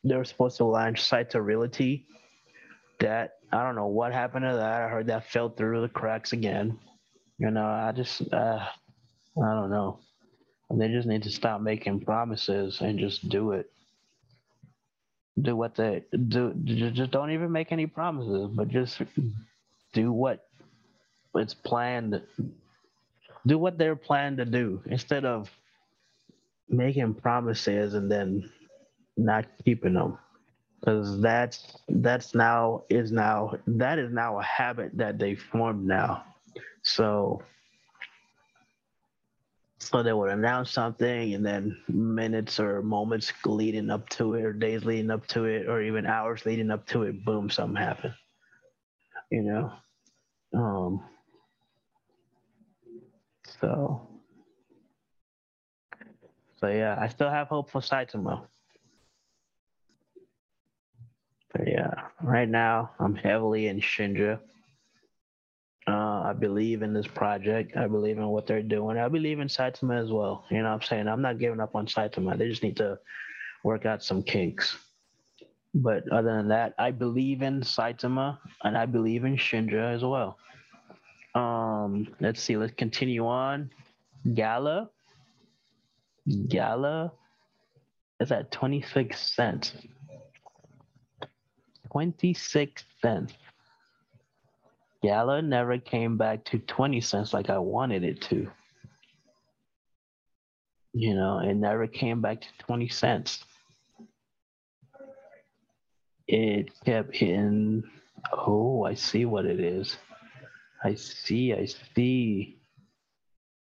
they 0.03 0.15
were 0.15 0.25
supposed 0.25 0.57
to 0.57 0.65
launch 0.65 1.01
Saita 1.01 1.43
Realty 1.43 2.07
that 3.03 3.35
I 3.53 3.63
don't 3.63 3.75
know 3.75 3.87
what 3.87 4.13
happened 4.13 4.45
to 4.45 4.55
that. 4.57 4.83
I 4.83 4.89
heard 4.89 5.07
that 5.07 5.29
fell 5.29 5.49
through 5.49 5.81
the 5.83 5.89
cracks 5.89 6.33
again. 6.33 6.79
You 7.39 7.51
know, 7.51 7.65
I 7.65 7.93
just 7.93 8.21
uh, 8.33 8.65
I 9.37 9.55
don't 9.55 9.69
know. 9.71 9.99
They 10.71 10.89
just 10.89 11.07
need 11.07 11.23
to 11.23 11.31
stop 11.31 11.61
making 11.61 12.01
promises 12.01 12.81
and 12.81 12.99
just 12.99 13.29
do 13.29 13.51
it. 13.53 13.71
Do 15.41 15.55
what 15.55 15.75
they 15.75 16.05
do. 16.29 16.53
Just 16.65 17.11
don't 17.11 17.31
even 17.31 17.51
make 17.51 17.71
any 17.71 17.87
promises, 17.87 18.49
but 18.53 18.69
just 18.69 19.01
do 19.93 20.11
what 20.11 20.47
it's 21.35 21.53
planned. 21.55 22.21
Do 23.47 23.57
what 23.59 23.77
they're 23.77 23.95
planned 23.95 24.37
to 24.37 24.45
do 24.45 24.81
instead 24.87 25.25
of 25.25 25.49
making 26.69 27.15
promises 27.15 27.93
and 27.93 28.11
then 28.11 28.49
not 29.17 29.45
keeping 29.65 29.93
them 29.95 30.17
because 30.83 31.21
that's 31.21 31.77
that's 31.87 32.35
now 32.35 32.83
is 32.89 33.11
now 33.11 33.53
that 33.67 33.99
is 33.99 34.11
now 34.11 34.39
a 34.39 34.43
habit 34.43 34.91
that 34.97 35.17
they 35.17 35.35
formed 35.35 35.85
now. 35.87 36.23
So 36.83 37.41
so 39.79 40.01
they 40.01 40.13
would 40.13 40.31
announce 40.31 40.71
something 40.71 41.33
and 41.33 41.45
then 41.45 41.77
minutes 41.87 42.59
or 42.59 42.81
moments 42.81 43.31
leading 43.45 43.89
up 43.89 44.07
to 44.09 44.33
it 44.35 44.43
or 44.43 44.53
days 44.53 44.85
leading 44.85 45.11
up 45.11 45.27
to 45.27 45.45
it 45.45 45.67
or 45.67 45.81
even 45.81 46.05
hours 46.05 46.45
leading 46.45 46.71
up 46.71 46.85
to 46.87 47.03
it 47.03 47.23
boom 47.25 47.49
something 47.49 47.75
happened 47.75 48.13
you 49.31 49.41
know? 49.41 49.71
Um 50.53 51.03
so 53.59 54.07
so 56.59 56.67
yeah 56.67 56.97
i 56.99 57.07
still 57.07 57.29
have 57.29 57.47
hope 57.47 57.69
for 57.69 57.81
saitama 57.81 58.45
but 61.53 61.67
yeah, 61.67 61.93
right 62.21 62.49
now 62.49 62.91
I'm 62.99 63.15
heavily 63.15 63.67
in 63.67 63.79
Shinja. 63.79 64.39
Uh, 65.87 66.23
I 66.25 66.33
believe 66.33 66.81
in 66.81 66.93
this 66.93 67.07
project. 67.07 67.75
I 67.77 67.87
believe 67.87 68.17
in 68.17 68.27
what 68.27 68.47
they're 68.47 68.63
doing. 68.63 68.97
I 68.97 69.07
believe 69.09 69.39
in 69.39 69.47
Saitama 69.47 70.01
as 70.01 70.11
well. 70.11 70.45
You 70.49 70.57
know 70.59 70.69
what 70.69 70.75
I'm 70.75 70.81
saying? 70.81 71.07
I'm 71.07 71.21
not 71.21 71.39
giving 71.39 71.59
up 71.59 71.75
on 71.75 71.87
Saitama. 71.87 72.37
They 72.37 72.49
just 72.49 72.63
need 72.63 72.77
to 72.77 72.97
work 73.63 73.85
out 73.85 74.03
some 74.03 74.23
kinks. 74.23 74.77
But 75.75 76.07
other 76.09 76.35
than 76.37 76.47
that, 76.49 76.73
I 76.77 76.91
believe 76.91 77.41
in 77.41 77.61
Saitama 77.61 78.37
and 78.63 78.77
I 78.77 78.85
believe 78.85 79.25
in 79.25 79.35
Shinja 79.35 79.93
as 79.93 80.03
well. 80.03 80.37
Um, 81.35 82.07
let's 82.19 82.41
see, 82.41 82.55
let's 82.55 82.73
continue 82.75 83.25
on. 83.27 83.71
Gala. 84.33 84.89
Gala 86.47 87.11
is 88.19 88.31
at 88.31 88.51
26 88.51 89.19
cents. 89.35 89.73
26 91.93 92.83
cents. 93.03 93.33
Gala 95.03 95.43
never 95.43 95.77
came 95.77 96.17
back 96.17 96.43
to 96.45 96.57
20 96.57 96.99
cents 97.01 97.33
like 97.33 97.51
I 97.51 97.59
wanted 97.59 98.03
it 98.03 98.19
to. 98.23 98.49
You 100.93 101.13
know, 101.13 101.39
it 101.39 101.53
never 101.53 101.85
came 101.85 102.19
back 102.19 102.41
to 102.41 102.47
20 102.59 102.87
cents. 102.87 103.43
It 106.27 106.71
kept 106.83 107.15
hitting. 107.15 107.83
Oh, 108.31 108.85
I 108.85 108.95
see 108.95 109.25
what 109.25 109.45
it 109.45 109.59
is. 109.59 109.95
I 110.83 110.95
see, 110.95 111.53
I 111.53 111.67
see. 111.95 112.57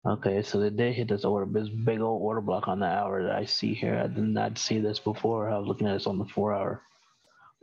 Okay, 0.06 0.42
so 0.42 0.61
they 0.61 0.71
did 0.71 0.94
hit 0.94 1.09
this 1.09 1.25
order, 1.25 1.50
this 1.50 1.68
big 1.68 2.00
old 2.00 2.23
order 2.23 2.42
block 2.42 2.68
on 2.68 2.78
the 2.78 2.87
hour 2.87 3.25
that 3.25 3.35
I 3.35 3.44
see 3.44 3.75
here. 3.75 3.99
I 3.99 4.06
did 4.06 4.18
not 4.18 4.59
see 4.59 4.78
this 4.78 5.00
before. 5.00 5.50
I 5.50 5.59
was 5.59 5.66
looking 5.66 5.88
at 5.88 5.94
this 5.94 6.06
on 6.06 6.18
the 6.18 6.26
four 6.26 6.54
hour. 6.54 6.83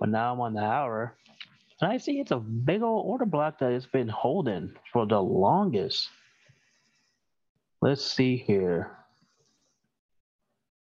But 0.01 0.09
now 0.09 0.33
I'm 0.33 0.41
on 0.41 0.55
the 0.55 0.63
hour, 0.63 1.15
and 1.79 1.91
I 1.91 1.97
see 1.97 2.19
it's 2.19 2.31
a 2.31 2.39
big 2.39 2.81
old 2.81 3.05
order 3.05 3.27
block 3.27 3.59
that 3.59 3.71
it's 3.71 3.85
been 3.85 4.07
holding 4.07 4.73
for 4.91 5.05
the 5.05 5.21
longest. 5.21 6.09
Let's 7.83 8.03
see 8.03 8.35
here. 8.35 8.97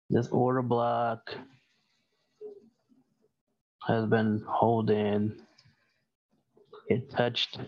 This 0.09 0.29
order 0.29 0.61
block 0.61 1.35
has 3.85 4.05
been 4.05 4.41
holding. 4.47 5.35
It 6.87 7.09
touched 7.09 7.59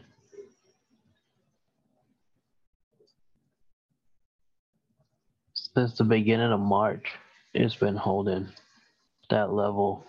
since 5.53 5.98
the 5.98 6.05
beginning 6.05 6.53
of 6.53 6.62
March. 6.62 7.12
It's 7.53 7.75
been 7.75 7.98
holding 7.98 8.48
that 9.29 9.51
level 9.51 10.05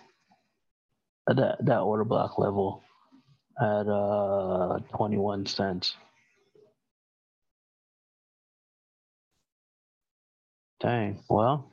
that 1.27 1.57
that 1.65 1.79
order 1.79 2.03
block 2.03 2.37
level 2.37 2.83
at 3.59 3.87
uh 3.87 4.79
21 4.95 5.45
cents 5.45 5.95
Dang. 10.83 11.17
Well, 11.29 11.71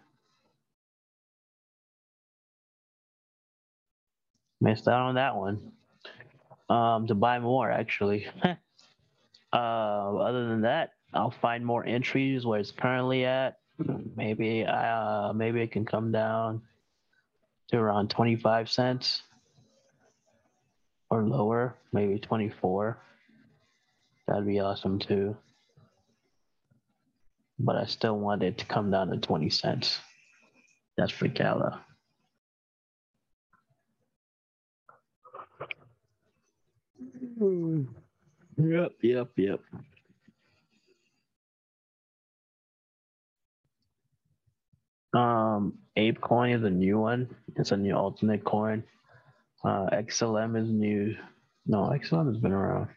missed 4.61 4.87
out 4.87 5.03
on 5.03 5.17
that 5.17 5.35
one. 5.35 5.73
Um, 6.69 7.09
to 7.09 7.17
buy 7.17 7.41
more 7.41 7.69
actually. 7.69 8.29
uh, 9.53 9.57
other 9.57 10.47
than 10.47 10.61
that, 10.61 10.93
I'll 11.13 11.33
find 11.33 11.67
more 11.67 11.85
entries 11.85 12.47
where 12.47 12.61
it's 12.61 12.71
currently 12.71 13.25
at. 13.25 13.59
Maybe 14.15 14.65
uh 14.65 15.33
maybe 15.33 15.61
it 15.61 15.73
can 15.73 15.87
come 15.87 16.13
down 16.13 16.63
to 17.71 17.79
around 17.79 18.11
25 18.11 18.71
cents 18.71 19.23
or 21.11 21.23
lower, 21.23 21.75
maybe 21.93 22.19
24. 22.19 22.99
That'd 24.27 24.47
be 24.47 24.61
awesome 24.61 24.99
too. 24.99 25.37
But 27.59 27.77
I 27.77 27.85
still 27.87 28.19
want 28.19 28.43
it 28.43 28.59
to 28.59 28.65
come 28.65 28.91
down 28.91 29.09
to 29.09 29.19
20 29.19 29.51
cents. 29.51 29.99
That's 30.97 31.13
for 31.13 31.29
Gala. 31.29 31.85
Yep, 38.57 38.93
yep, 39.03 39.29
yep. 39.37 39.61
Um, 45.13 45.79
Ape 45.97 46.21
Coin 46.21 46.51
is 46.53 46.63
a 46.63 46.71
new 46.71 46.99
one. 46.99 47.35
It's 47.57 47.73
a 47.73 47.77
new 47.77 47.95
alternate 47.97 48.45
coin. 48.45 48.85
Uh, 49.65 49.87
XLM 49.93 50.61
is 50.61 50.69
new. 50.69 51.17
No, 51.67 51.91
XLM 51.91 52.27
has 52.29 52.39
been 52.39 52.53
around. 52.53 52.89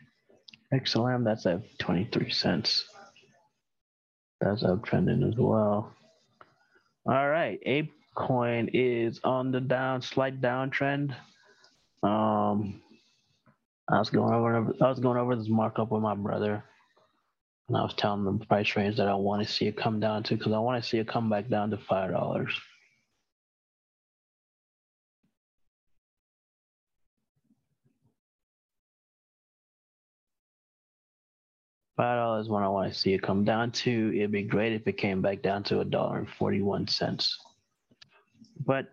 XLM, 0.74 1.24
that's 1.24 1.46
at 1.46 1.62
23 1.79 2.32
cents. 2.32 2.86
That's 4.41 4.63
uptrending 4.63 5.27
as 5.27 5.38
well. 5.38 5.93
All 7.05 7.29
right, 7.29 7.60
Ape 7.65 7.93
Coin 8.15 8.70
is 8.74 9.20
on 9.24 9.51
the 9.51 9.60
down, 9.60 10.01
slight 10.01 10.41
downtrend. 10.41 11.15
Um, 12.01 12.82
I 13.89 14.00
was 14.00 14.10
going 14.10 14.34
over, 14.34 14.74
I 14.82 14.89
was 14.89 15.00
going 15.00 15.17
over 15.17 15.36
this 15.36 15.50
markup 15.50 15.91
with 15.91 16.01
my 16.01 16.15
brother, 16.15 16.63
and 17.67 17.77
I 17.77 17.82
was 17.82 17.93
telling 17.93 18.25
him 18.25 18.39
the 18.39 18.46
price 18.46 18.75
range 18.75 18.98
that 18.98 19.08
I 19.08 19.15
want 19.15 19.46
to 19.46 19.51
see 19.53 19.67
it 19.67 19.77
come 19.77 20.00
down 20.00 20.24
to 20.24 20.38
because 20.38 20.53
I 20.53 20.60
want 20.60 20.82
to 20.82 20.89
see 20.89 20.98
it 20.98 21.08
come 21.08 21.29
back 21.29 21.50
down 21.50 21.70
to 21.72 21.77
five 21.77 22.12
dollars. 22.12 22.53
Five 31.95 32.17
dollars 32.17 32.50
when 32.50 32.63
I 32.63 32.69
want 32.69 32.91
to 32.91 33.00
see 33.00 33.13
it 33.13 33.21
come 33.21 33.43
down 33.43 33.71
to. 33.71 34.15
It'd 34.15 34.31
be 34.31 34.43
great 34.43 34.73
if 34.73 34.88
it 34.88 34.97
came 34.97 35.21
back 35.21 35.43
down 35.43 35.63
to 35.65 35.81
a 35.81 35.85
dollar 35.85 36.19
and 36.19 36.29
forty-one 36.29 36.88
cents. 36.88 37.38
But 38.65 38.88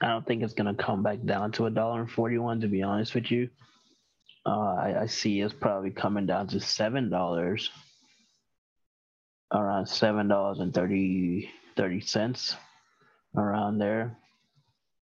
I 0.00 0.08
don't 0.08 0.24
think 0.24 0.42
it's 0.42 0.54
gonna 0.54 0.74
come 0.74 1.02
back 1.02 1.18
down 1.24 1.50
to 1.52 1.66
a 1.66 1.70
dollar 1.70 2.02
and 2.02 2.10
forty-one. 2.10 2.60
To 2.60 2.68
be 2.68 2.82
honest 2.82 3.16
with 3.16 3.32
you, 3.32 3.48
uh, 4.46 4.74
I, 4.74 5.02
I 5.02 5.06
see 5.06 5.40
it's 5.40 5.52
probably 5.52 5.90
coming 5.90 6.26
down 6.26 6.46
to 6.48 6.60
seven 6.60 7.10
dollars, 7.10 7.70
around 9.52 9.86
seven 9.86 10.28
dollars 10.28 10.60
and 10.60 10.72
30, 10.72 11.50
30 11.76 12.00
cents, 12.00 12.56
around 13.36 13.78
there. 13.78 14.16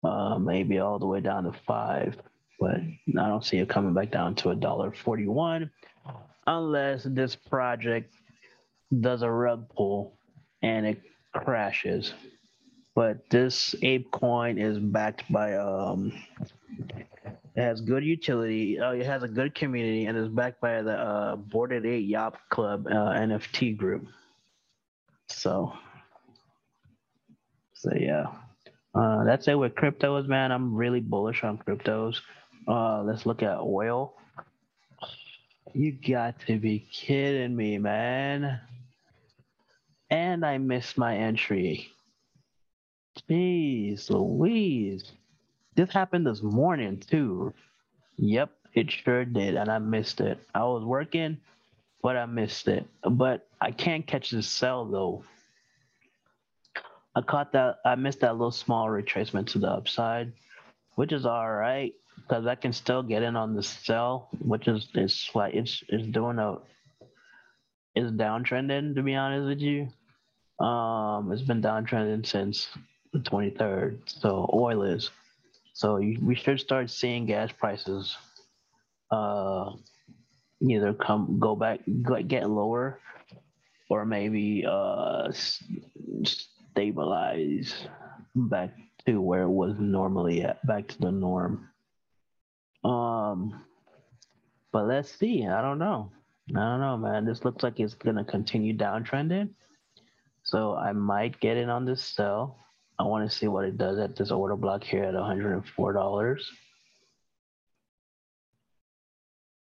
Uh, 0.04 0.38
maybe 0.38 0.78
all 0.78 0.98
the 0.98 1.06
way 1.06 1.20
down 1.20 1.44
to 1.44 1.52
five, 1.66 2.16
but 2.58 2.76
I 2.76 3.28
don't 3.28 3.44
see 3.44 3.58
it 3.58 3.68
coming 3.68 3.94
back 3.94 4.10
down 4.10 4.34
to 4.36 4.50
a 4.50 4.56
dollar 4.56 4.92
forty-one 4.92 5.70
unless 6.46 7.04
this 7.04 7.34
project 7.36 8.12
does 9.00 9.22
a 9.22 9.30
rug 9.30 9.68
pull 9.74 10.16
and 10.62 10.86
it 10.86 11.00
crashes. 11.34 12.12
But 12.94 13.28
this 13.30 13.74
ape 13.82 14.10
coin 14.12 14.58
is 14.58 14.78
backed 14.78 15.30
by 15.32 15.56
um 15.56 16.12
it 17.56 17.62
has 17.62 17.80
good 17.80 18.04
utility, 18.04 18.80
uh, 18.80 18.92
it 18.92 19.06
has 19.06 19.22
a 19.22 19.28
good 19.28 19.54
community 19.54 20.06
and 20.06 20.18
is 20.18 20.28
backed 20.28 20.60
by 20.60 20.82
the 20.82 20.92
uh 20.92 21.36
Bored 21.36 21.72
Ape 21.72 22.08
Yacht 22.08 22.38
Club 22.50 22.86
uh, 22.86 22.90
NFT 22.90 23.76
group. 23.76 24.06
So 25.28 25.72
so 27.74 27.90
yeah. 27.94 28.26
Uh, 28.94 29.24
that's 29.24 29.48
it 29.48 29.58
with 29.58 29.74
cryptos, 29.74 30.28
man. 30.28 30.52
I'm 30.52 30.74
really 30.74 31.00
bullish 31.00 31.42
on 31.42 31.58
cryptos. 31.58 32.20
Uh, 32.66 33.02
let's 33.02 33.26
look 33.26 33.42
at 33.42 33.58
oil. 33.58 34.14
You 35.72 35.92
got 35.92 36.38
to 36.46 36.58
be 36.58 36.86
kidding 36.92 37.54
me, 37.56 37.78
man. 37.78 38.60
And 40.10 40.44
I 40.44 40.58
missed 40.58 40.96
my 40.96 41.16
entry. 41.16 41.88
Jeez 43.28 44.10
Louise. 44.10 45.12
This 45.74 45.90
happened 45.90 46.26
this 46.26 46.42
morning 46.42 46.98
too. 46.98 47.52
Yep, 48.16 48.50
it 48.74 48.90
sure 48.90 49.24
did. 49.24 49.56
And 49.56 49.70
I 49.70 49.78
missed 49.78 50.20
it. 50.20 50.38
I 50.54 50.62
was 50.62 50.84
working, 50.84 51.38
but 52.02 52.16
I 52.16 52.26
missed 52.26 52.68
it. 52.68 52.86
But 53.02 53.46
I 53.60 53.72
can't 53.72 54.06
catch 54.06 54.30
the 54.30 54.42
sell 54.42 54.84
though. 54.84 55.24
I 57.16 57.20
caught 57.20 57.52
that 57.52 57.78
I 57.84 57.94
missed 57.94 58.20
that 58.20 58.32
little 58.32 58.50
small 58.50 58.88
retracement 58.88 59.46
to 59.48 59.58
the 59.58 59.68
upside, 59.68 60.32
which 60.94 61.12
is 61.12 61.26
all 61.26 61.50
right 61.50 61.92
because 62.16 62.46
I 62.46 62.54
can 62.54 62.72
still 62.72 63.02
get 63.02 63.22
in 63.22 63.36
on 63.36 63.54
the 63.54 63.62
sell, 63.62 64.28
which 64.38 64.68
is 64.68 64.88
is 64.94 65.30
like 65.34 65.54
it's 65.54 65.82
it's 65.88 66.06
doing 66.08 66.38
a 66.38 66.58
it's 67.94 68.10
downtrending 68.12 68.94
to 68.94 69.02
be 69.02 69.14
honest 69.14 69.46
with 69.46 69.60
you. 69.60 69.88
Um, 70.64 71.32
it's 71.32 71.42
been 71.42 71.62
downtrending 71.62 72.26
since 72.26 72.68
the 73.12 73.18
23rd. 73.18 73.98
So 74.06 74.48
oil 74.52 74.82
is. 74.82 75.10
So 75.72 75.96
you, 75.96 76.18
we 76.22 76.34
should 76.36 76.60
start 76.60 76.90
seeing 76.90 77.26
gas 77.26 77.50
prices 77.52 78.16
uh 79.10 79.70
either 80.62 80.94
come 80.94 81.38
go 81.38 81.54
back 81.54 81.80
get 82.26 82.48
lower 82.48 83.00
or 83.90 84.06
maybe 84.06 84.64
uh 84.66 85.30
stabilize 86.24 87.74
back 88.34 88.70
to 89.06 89.20
where 89.20 89.42
it 89.42 89.50
was 89.50 89.76
normally 89.78 90.42
at 90.42 90.64
back 90.66 90.88
to 90.88 90.98
the 90.98 91.12
norm 91.12 91.68
um, 92.84 93.64
but 94.72 94.86
let's 94.86 95.18
see. 95.18 95.46
I 95.46 95.62
don't 95.62 95.78
know. 95.78 96.10
I 96.50 96.58
don't 96.58 96.80
know, 96.80 96.96
man. 96.98 97.24
This 97.24 97.44
looks 97.44 97.62
like 97.62 97.80
it's 97.80 97.94
gonna 97.94 98.24
continue 98.24 98.76
downtrending. 98.76 99.50
So 100.42 100.74
I 100.74 100.92
might 100.92 101.40
get 101.40 101.56
in 101.56 101.70
on 101.70 101.86
this 101.86 102.02
sell. 102.02 102.58
I 102.98 103.04
want 103.04 103.28
to 103.28 103.34
see 103.36 103.48
what 103.48 103.64
it 103.64 103.78
does 103.78 103.98
at 103.98 104.14
this 104.14 104.30
order 104.30 104.56
block 104.56 104.84
here 104.84 105.04
at 105.04 105.14
$104. 105.14 106.42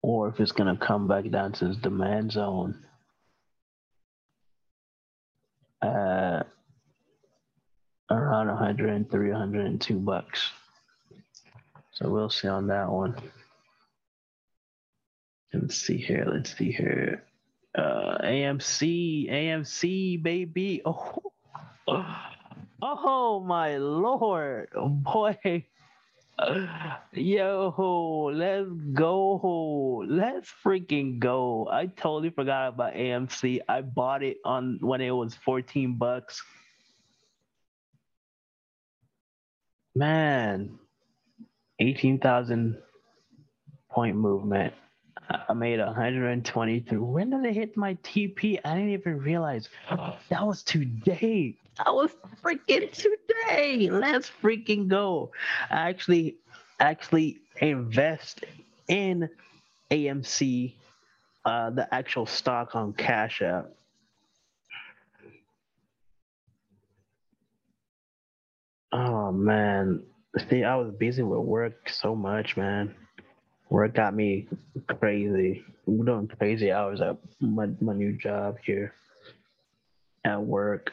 Or 0.02 0.28
if 0.28 0.40
it's 0.40 0.52
gonna 0.52 0.76
come 0.76 1.06
back 1.06 1.30
down 1.30 1.52
to 1.52 1.68
this 1.68 1.76
demand 1.76 2.32
zone 2.32 2.84
at 5.82 6.46
around 8.46 8.78
103, 8.78 9.30
102 9.30 9.98
bucks. 9.98 10.50
So 11.92 12.10
we'll 12.10 12.30
see 12.30 12.48
on 12.48 12.66
that 12.68 12.90
one. 12.90 13.16
Let's 15.52 15.76
see 15.76 15.96
here. 15.96 16.26
Let's 16.30 16.56
see 16.56 16.70
here. 16.70 17.24
Uh, 17.74 18.18
AMC, 18.22 19.30
AMC, 19.30 20.22
baby. 20.22 20.82
Oh, 20.84 21.22
oh 22.82 23.40
my 23.40 23.76
lord, 23.76 24.68
boy. 24.74 25.64
Yo, 27.12 28.30
let's 28.34 28.68
go. 28.92 30.04
Let's 30.06 30.52
freaking 30.64 31.18
go. 31.18 31.68
I 31.70 31.86
totally 31.86 32.30
forgot 32.30 32.68
about 32.68 32.94
AMC. 32.94 33.60
I 33.68 33.80
bought 33.80 34.22
it 34.22 34.38
on 34.44 34.78
when 34.82 35.00
it 35.00 35.10
was 35.10 35.34
14 35.36 35.96
bucks. 35.96 36.42
Man, 39.96 40.78
18,000 41.80 42.76
point 43.90 44.14
movement. 44.14 44.74
I 45.48 45.54
made 45.54 45.80
123. 45.80 46.98
When 46.98 47.30
did 47.30 47.46
I 47.46 47.52
hit 47.52 47.78
my 47.78 47.94
TP? 48.04 48.60
I 48.62 48.74
didn't 48.74 48.90
even 48.90 49.18
realize. 49.18 49.70
That 50.28 50.46
was 50.46 50.62
today. 50.64 51.54
That 51.78 51.94
was 51.94 52.10
freaking 52.44 52.92
today. 52.92 53.88
Let's 53.90 54.30
freaking 54.42 54.86
go. 54.88 55.30
I 55.70 55.88
actually 55.88 56.36
actually 56.78 57.38
invest 57.62 58.44
in 58.88 59.30
AMC, 59.90 60.74
uh, 61.46 61.70
the 61.70 61.94
actual 61.94 62.26
stock 62.26 62.76
on 62.76 62.92
Cash 62.92 63.40
App. 63.40 63.70
Oh 68.96 69.30
man, 69.32 70.02
See, 70.50 70.64
I 70.64 70.76
was 70.76 70.92
busy 70.98 71.22
with 71.22 71.40
work 71.40 71.88
so 71.90 72.14
much, 72.16 72.56
man. 72.56 72.94
Work 73.70 73.94
got 73.96 74.14
me 74.14 74.48
crazy. 74.88 75.64
I'm 75.86 76.04
doing 76.04 76.28
crazy 76.28 76.72
hours 76.72 77.00
at 77.02 77.18
my, 77.40 77.68
my 77.80 77.94
new 77.94 78.12
job 78.18 78.58
here. 78.64 78.94
at 80.24 80.42
work. 80.42 80.92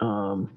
Um, 0.00 0.50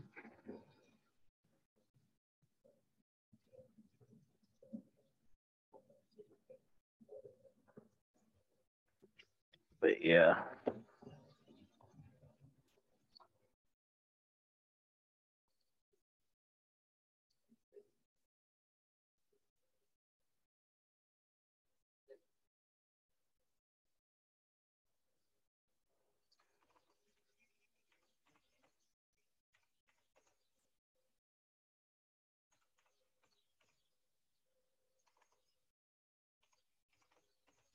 but 9.81 10.03
yeah. 10.03 10.35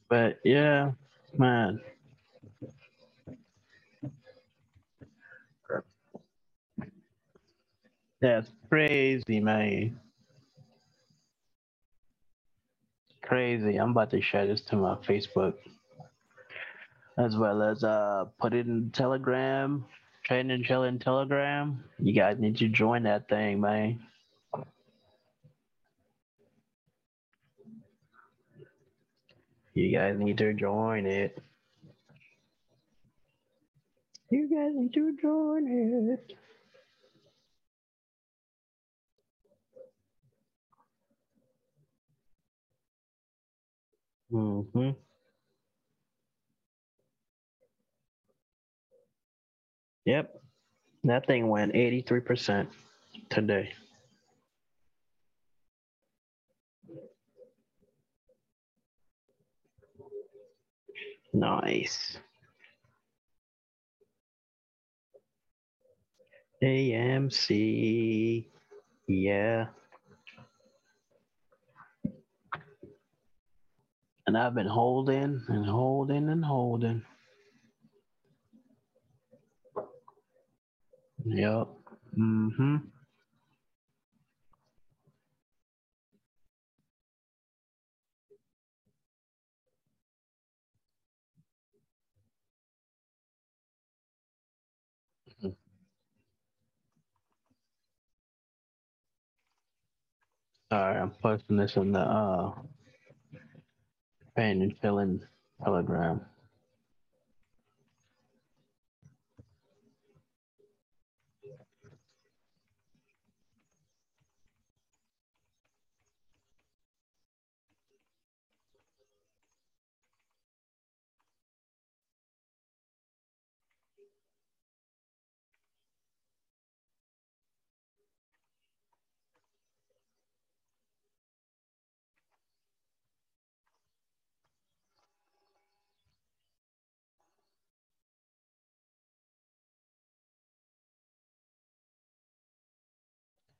But 0.09 0.39
yeah, 0.45 0.93
man. 1.37 1.81
That's 8.21 8.49
crazy, 8.69 9.39
man. 9.39 10.01
Crazy. 13.23 13.77
I'm 13.77 13.91
about 13.91 14.11
to 14.11 14.21
share 14.21 14.47
this 14.47 14.63
to 14.63 14.77
my 14.77 14.95
Facebook 14.97 15.55
as 17.19 17.37
well 17.37 17.63
as 17.63 17.85
uh 17.85 18.27
put 18.41 18.55
it 18.55 18.67
in 18.67 18.91
Telegram, 18.91 19.85
Trading 20.25 20.51
and 20.51 20.65
Chilling 20.65 20.99
Telegram. 20.99 21.85
You 21.99 22.13
guys 22.13 22.39
need 22.39 22.57
to 22.59 22.69
join 22.69 23.03
that 23.05 23.29
thing, 23.29 23.61
man. 23.61 24.01
You 29.79 29.97
guys 29.97 30.17
need 30.19 30.39
to 30.39 30.53
join 30.55 31.07
it. 31.07 31.39
You 34.29 34.49
guys 34.51 34.73
need 34.75 34.93
to 34.95 35.17
join 35.23 35.69
it. 35.69 36.33
Mm-hmm. 44.33 44.91
Yep. 50.07 50.43
That 51.05 51.27
thing 51.29 51.49
went 51.49 51.75
83% 51.75 52.67
today. 53.31 53.73
Nice. 61.33 62.19
AMC. 66.63 68.47
Yeah. 69.07 69.67
And 74.27 74.37
I've 74.37 74.55
been 74.55 74.67
holding 74.67 75.43
and 75.49 75.65
holding 75.67 76.29
and 76.29 76.45
holding. 76.45 77.03
Yep. 81.25 81.69
Mm-hmm. 82.19 82.77
All 100.71 100.79
right, 100.81 100.99
I'm 100.99 101.13
posting 101.23 101.57
this 101.57 101.77
in 101.77 101.93
the 101.93 102.01
uh, 102.01 102.53
Trading 104.37 104.63
and 104.63 104.81
Chilling 104.83 105.23
Telegram. 105.65 106.21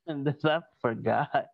this, 0.25 0.45
I 0.45 0.61
forgot. 0.81 1.47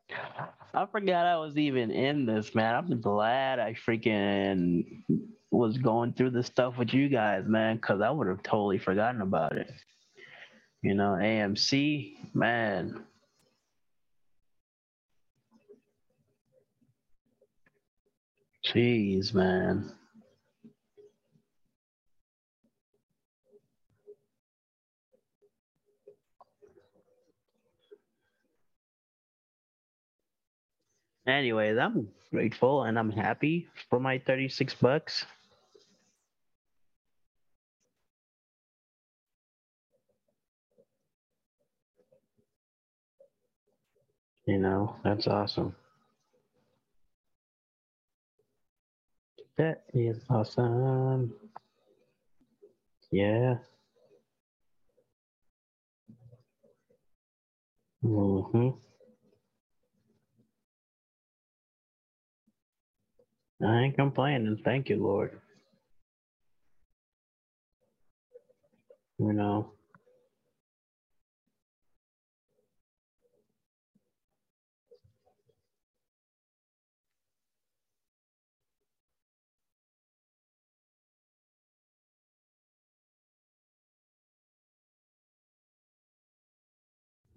I 0.73 0.87
forgot 0.87 1.27
I 1.27 1.37
was 1.39 1.57
even 1.57 1.91
in 1.91 2.27
this, 2.27 2.55
man. 2.55 2.75
I'm 2.75 3.01
glad 3.01 3.59
I 3.59 3.75
freaking 3.75 5.03
was 5.51 5.79
going 5.79 6.13
through 6.13 6.31
this 6.31 6.47
stuff 6.47 6.79
with 6.79 6.93
you 6.93 7.09
guys, 7.09 7.45
man, 7.47 7.77
because 7.77 8.01
I 8.01 8.11
would 8.11 8.27
have 8.27 8.43
totally 8.43 8.79
forgotten 8.79 9.23
about 9.23 9.57
it. 9.57 9.71
You 10.83 10.95
know, 10.95 11.17
AMC, 11.21 12.35
man. 12.35 13.05
Jeez, 18.67 19.35
man. 19.35 19.93
Anyways, 31.27 31.79
I'm 31.79 32.09
grateful 32.33 32.85
and 32.85 32.99
I'm 32.99 33.11
happy 33.13 33.69
for 33.91 34.01
my 34.01 34.19
36 34.19 34.75
bucks. 34.75 35.27
You 44.47 44.59
know, 44.59 44.97
that's 45.05 45.27
awesome. 45.29 45.75
That 49.59 49.85
is 49.95 50.21
awesome. 50.31 51.35
Yeah. 53.13 53.57
Mm-hmm. 58.05 58.71
I 63.67 63.83
ain't 63.83 63.97
complaining. 63.97 64.59
Thank 64.65 64.91
you, 64.91 64.97
Lord. 65.03 65.41
You 69.19 69.33
know. 69.33 69.73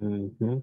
Mm-hmm. 0.04 0.58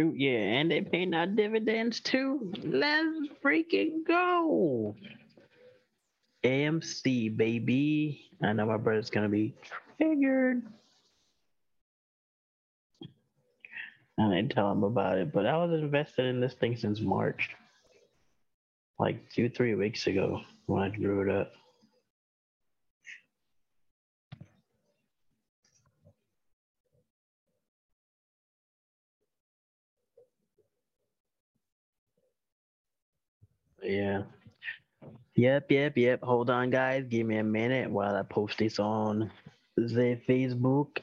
Shoot, 0.00 0.16
yeah, 0.16 0.30
and 0.30 0.70
they 0.70 0.80
paying 0.80 1.12
out 1.12 1.36
dividends 1.36 2.00
too. 2.00 2.54
Let's 2.64 3.28
freaking 3.44 4.06
go. 4.06 4.96
AMC, 6.42 7.36
baby. 7.36 8.30
I 8.42 8.54
know 8.54 8.64
my 8.64 8.78
brother's 8.78 9.10
gonna 9.10 9.28
be 9.28 9.54
triggered. 9.98 10.62
I 14.18 14.28
didn't 14.30 14.52
tell 14.52 14.72
him 14.72 14.84
about 14.84 15.18
it. 15.18 15.34
But 15.34 15.44
I 15.44 15.58
was 15.58 15.78
invested 15.78 16.24
in 16.24 16.40
this 16.40 16.54
thing 16.54 16.76
since 16.76 17.02
March, 17.02 17.50
like 18.98 19.30
two, 19.30 19.50
three 19.50 19.74
weeks 19.74 20.06
ago 20.06 20.40
when 20.64 20.82
I 20.82 20.88
drew 20.88 21.28
it 21.28 21.36
up. 21.42 21.52
Yeah. 33.82 34.22
Yep, 35.36 35.70
yep, 35.70 35.96
yep. 35.96 36.22
Hold 36.22 36.50
on, 36.50 36.70
guys. 36.70 37.06
Give 37.08 37.26
me 37.26 37.38
a 37.38 37.44
minute 37.44 37.90
while 37.90 38.14
I 38.14 38.22
post 38.22 38.58
this 38.58 38.78
on 38.78 39.30
the 39.76 40.20
Facebook. 40.28 40.98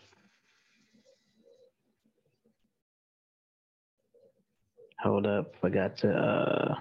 Hold 5.00 5.26
up. 5.26 5.56
Forgot 5.62 5.98
to 5.98 6.12
uh 6.12 6.76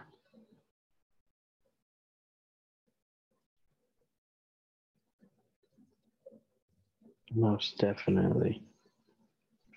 most 7.34 7.76
definitely 7.78 8.62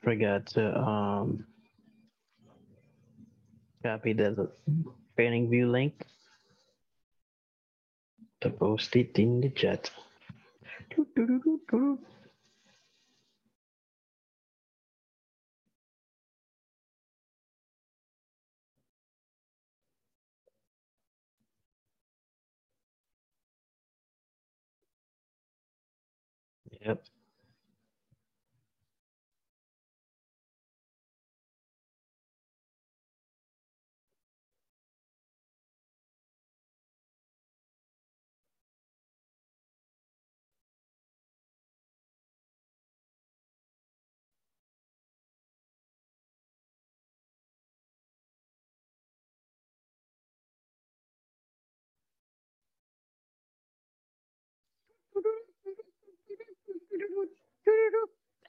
forgot 0.03 0.45
to 0.45 0.77
um 0.79 1.45
copy 3.83 4.13
the 4.13 4.49
TradingView 5.19 5.69
link 5.69 6.05
to 8.39 8.49
post 8.49 8.95
it 8.95 9.19
in 9.19 9.41
the 9.41 9.49
chat. 9.49 9.91
Yep. 26.81 27.03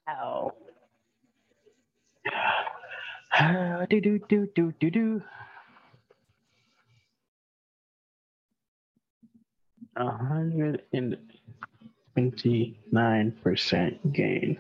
Ow. 0.09 0.53
do 3.89 4.01
do 4.01 4.19
do 4.29 4.47
do 4.55 4.73
do 4.81 4.91
do. 4.91 5.23
A 9.97 10.11
hundred 10.11 10.83
and 10.93 11.17
twenty-nine 12.15 13.33
percent 13.43 14.13
gain. 14.13 14.59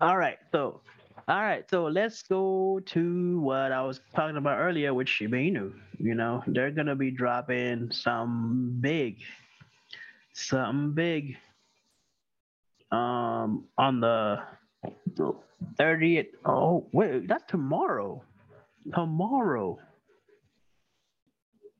All 0.00 0.16
right, 0.16 0.38
so 0.52 0.80
all 1.26 1.42
right, 1.42 1.68
so 1.68 1.86
let's 1.86 2.22
go 2.22 2.80
to 2.86 3.40
what 3.40 3.72
I 3.72 3.82
was 3.82 4.00
talking 4.14 4.36
about 4.36 4.58
earlier 4.58 4.94
with 4.94 5.08
Shiba 5.08 5.36
Inu. 5.36 5.72
You 5.98 6.14
know, 6.14 6.42
they're 6.46 6.70
gonna 6.70 6.94
be 6.94 7.10
dropping 7.10 7.90
some 7.90 8.78
big, 8.80 9.16
something 10.34 10.92
big, 10.94 11.36
um, 12.92 13.64
on 13.76 13.98
the 13.98 14.40
thirtieth. 15.76 16.28
Oh 16.44 16.86
wait, 16.92 17.26
that's 17.26 17.44
tomorrow. 17.48 18.22
Tomorrow. 18.94 19.80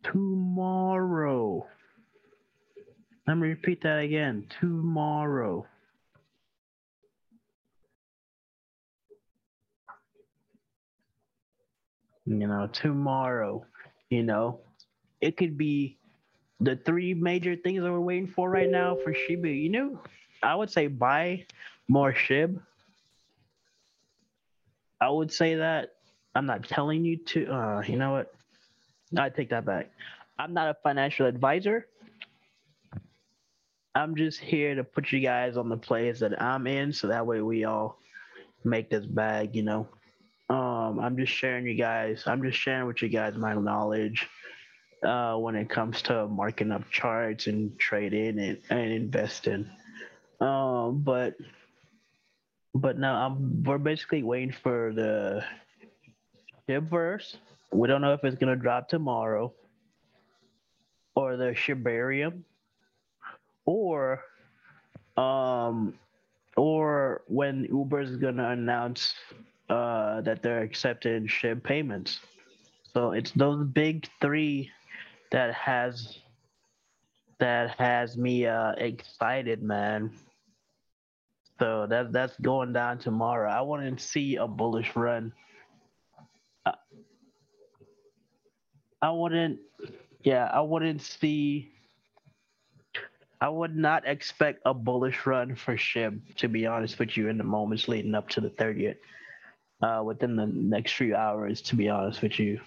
Tomorrow. 0.02 1.66
Let 3.28 3.36
me 3.36 3.48
repeat 3.48 3.80
that 3.82 4.00
again. 4.00 4.46
Tomorrow. 4.58 5.66
You 12.28 12.46
know, 12.46 12.68
tomorrow, 12.72 13.64
you 14.10 14.22
know, 14.22 14.60
it 15.20 15.36
could 15.36 15.56
be 15.56 15.96
the 16.60 16.76
three 16.76 17.14
major 17.14 17.56
things 17.56 17.82
that 17.82 17.90
we're 17.90 18.00
waiting 18.00 18.26
for 18.26 18.50
right 18.50 18.68
now 18.68 18.96
for 19.02 19.14
Shiba 19.14 19.48
You 19.48 19.70
know, 19.70 20.00
I 20.42 20.54
would 20.54 20.70
say 20.70 20.86
buy 20.86 21.46
more 21.88 22.12
SHIB. 22.12 22.60
I 25.00 25.10
would 25.10 25.32
say 25.32 25.56
that. 25.56 25.94
I'm 26.34 26.46
not 26.46 26.68
telling 26.68 27.04
you 27.04 27.16
to, 27.16 27.52
uh, 27.52 27.82
you 27.86 27.96
know 27.96 28.12
what? 28.12 28.32
I 29.16 29.30
take 29.30 29.50
that 29.50 29.64
back. 29.64 29.90
I'm 30.38 30.52
not 30.52 30.68
a 30.68 30.76
financial 30.82 31.26
advisor. 31.26 31.86
I'm 33.94 34.14
just 34.14 34.38
here 34.38 34.74
to 34.74 34.84
put 34.84 35.10
you 35.10 35.20
guys 35.20 35.56
on 35.56 35.68
the 35.68 35.76
plays 35.76 36.20
that 36.20 36.40
I'm 36.40 36.66
in 36.66 36.92
so 36.92 37.08
that 37.08 37.26
way 37.26 37.40
we 37.40 37.64
all 37.64 37.98
make 38.62 38.90
this 38.90 39.06
bag, 39.06 39.56
you 39.56 39.62
know. 39.62 39.88
Um, 40.48 40.98
I'm 40.98 41.16
just 41.16 41.32
sharing 41.32 41.66
you 41.66 41.74
guys. 41.74 42.22
I'm 42.26 42.42
just 42.42 42.58
sharing 42.58 42.86
with 42.86 43.02
you 43.02 43.08
guys 43.08 43.36
my 43.36 43.54
knowledge 43.54 44.26
uh, 45.02 45.36
when 45.36 45.54
it 45.54 45.68
comes 45.68 46.02
to 46.02 46.26
marking 46.26 46.72
up 46.72 46.88
charts 46.90 47.46
and 47.46 47.78
trading 47.78 48.38
and, 48.38 48.58
and 48.70 48.92
investing. 48.92 49.68
Um, 50.40 51.02
but 51.04 51.34
but 52.74 52.98
now 52.98 53.26
I'm 53.26 53.62
we're 53.62 53.78
basically 53.78 54.22
waiting 54.22 54.54
for 54.62 54.92
the 54.94 55.44
Shibverse. 56.68 57.36
We 57.72 57.88
don't 57.88 58.00
know 58.00 58.14
if 58.14 58.24
it's 58.24 58.36
gonna 58.36 58.56
drop 58.56 58.88
tomorrow, 58.88 59.52
or 61.14 61.36
the 61.36 61.52
Shibarium, 61.52 62.42
or 63.66 64.22
um, 65.16 65.94
or 66.56 67.22
when 67.26 67.64
Uber 67.64 68.00
is 68.00 68.16
gonna 68.16 68.50
announce 68.50 69.14
uh, 69.68 70.20
that 70.22 70.42
they're 70.42 70.62
accepting 70.62 71.26
SHIB 71.26 71.62
payments. 71.62 72.20
So 72.94 73.12
it's 73.12 73.30
those 73.32 73.66
big 73.66 74.08
three 74.20 74.70
that 75.30 75.52
has 75.54 76.18
that 77.38 77.70
has 77.78 78.16
me 78.16 78.46
uh, 78.46 78.72
excited, 78.72 79.62
man. 79.62 80.10
So 81.58 81.86
that 81.88 82.12
that's 82.12 82.36
going 82.40 82.72
down 82.72 82.98
tomorrow. 82.98 83.50
I 83.50 83.60
want 83.60 83.98
to 83.98 84.04
see 84.04 84.36
a 84.36 84.46
bullish 84.46 84.96
run. 84.96 85.32
I, 86.64 86.74
I 89.02 89.10
wouldn't, 89.10 89.58
yeah, 90.22 90.50
I 90.52 90.60
wouldn't 90.60 91.02
see. 91.02 91.70
I 93.40 93.48
would 93.48 93.76
not 93.76 94.08
expect 94.08 94.62
a 94.64 94.74
bullish 94.74 95.24
run 95.24 95.54
for 95.54 95.76
SHIB, 95.76 96.36
to 96.38 96.48
be 96.48 96.66
honest 96.66 96.98
with 96.98 97.16
you, 97.16 97.28
in 97.28 97.38
the 97.38 97.44
moments 97.44 97.86
leading 97.86 98.16
up 98.16 98.28
to 98.30 98.40
the 98.40 98.50
30th 98.50 98.96
uh, 99.82 100.02
within 100.04 100.36
the 100.36 100.46
next 100.46 100.92
few 100.94 101.14
hours, 101.14 101.62
to 101.62 101.76
be 101.76 101.88
honest 101.88 102.22
with 102.22 102.38
you. 102.38 102.60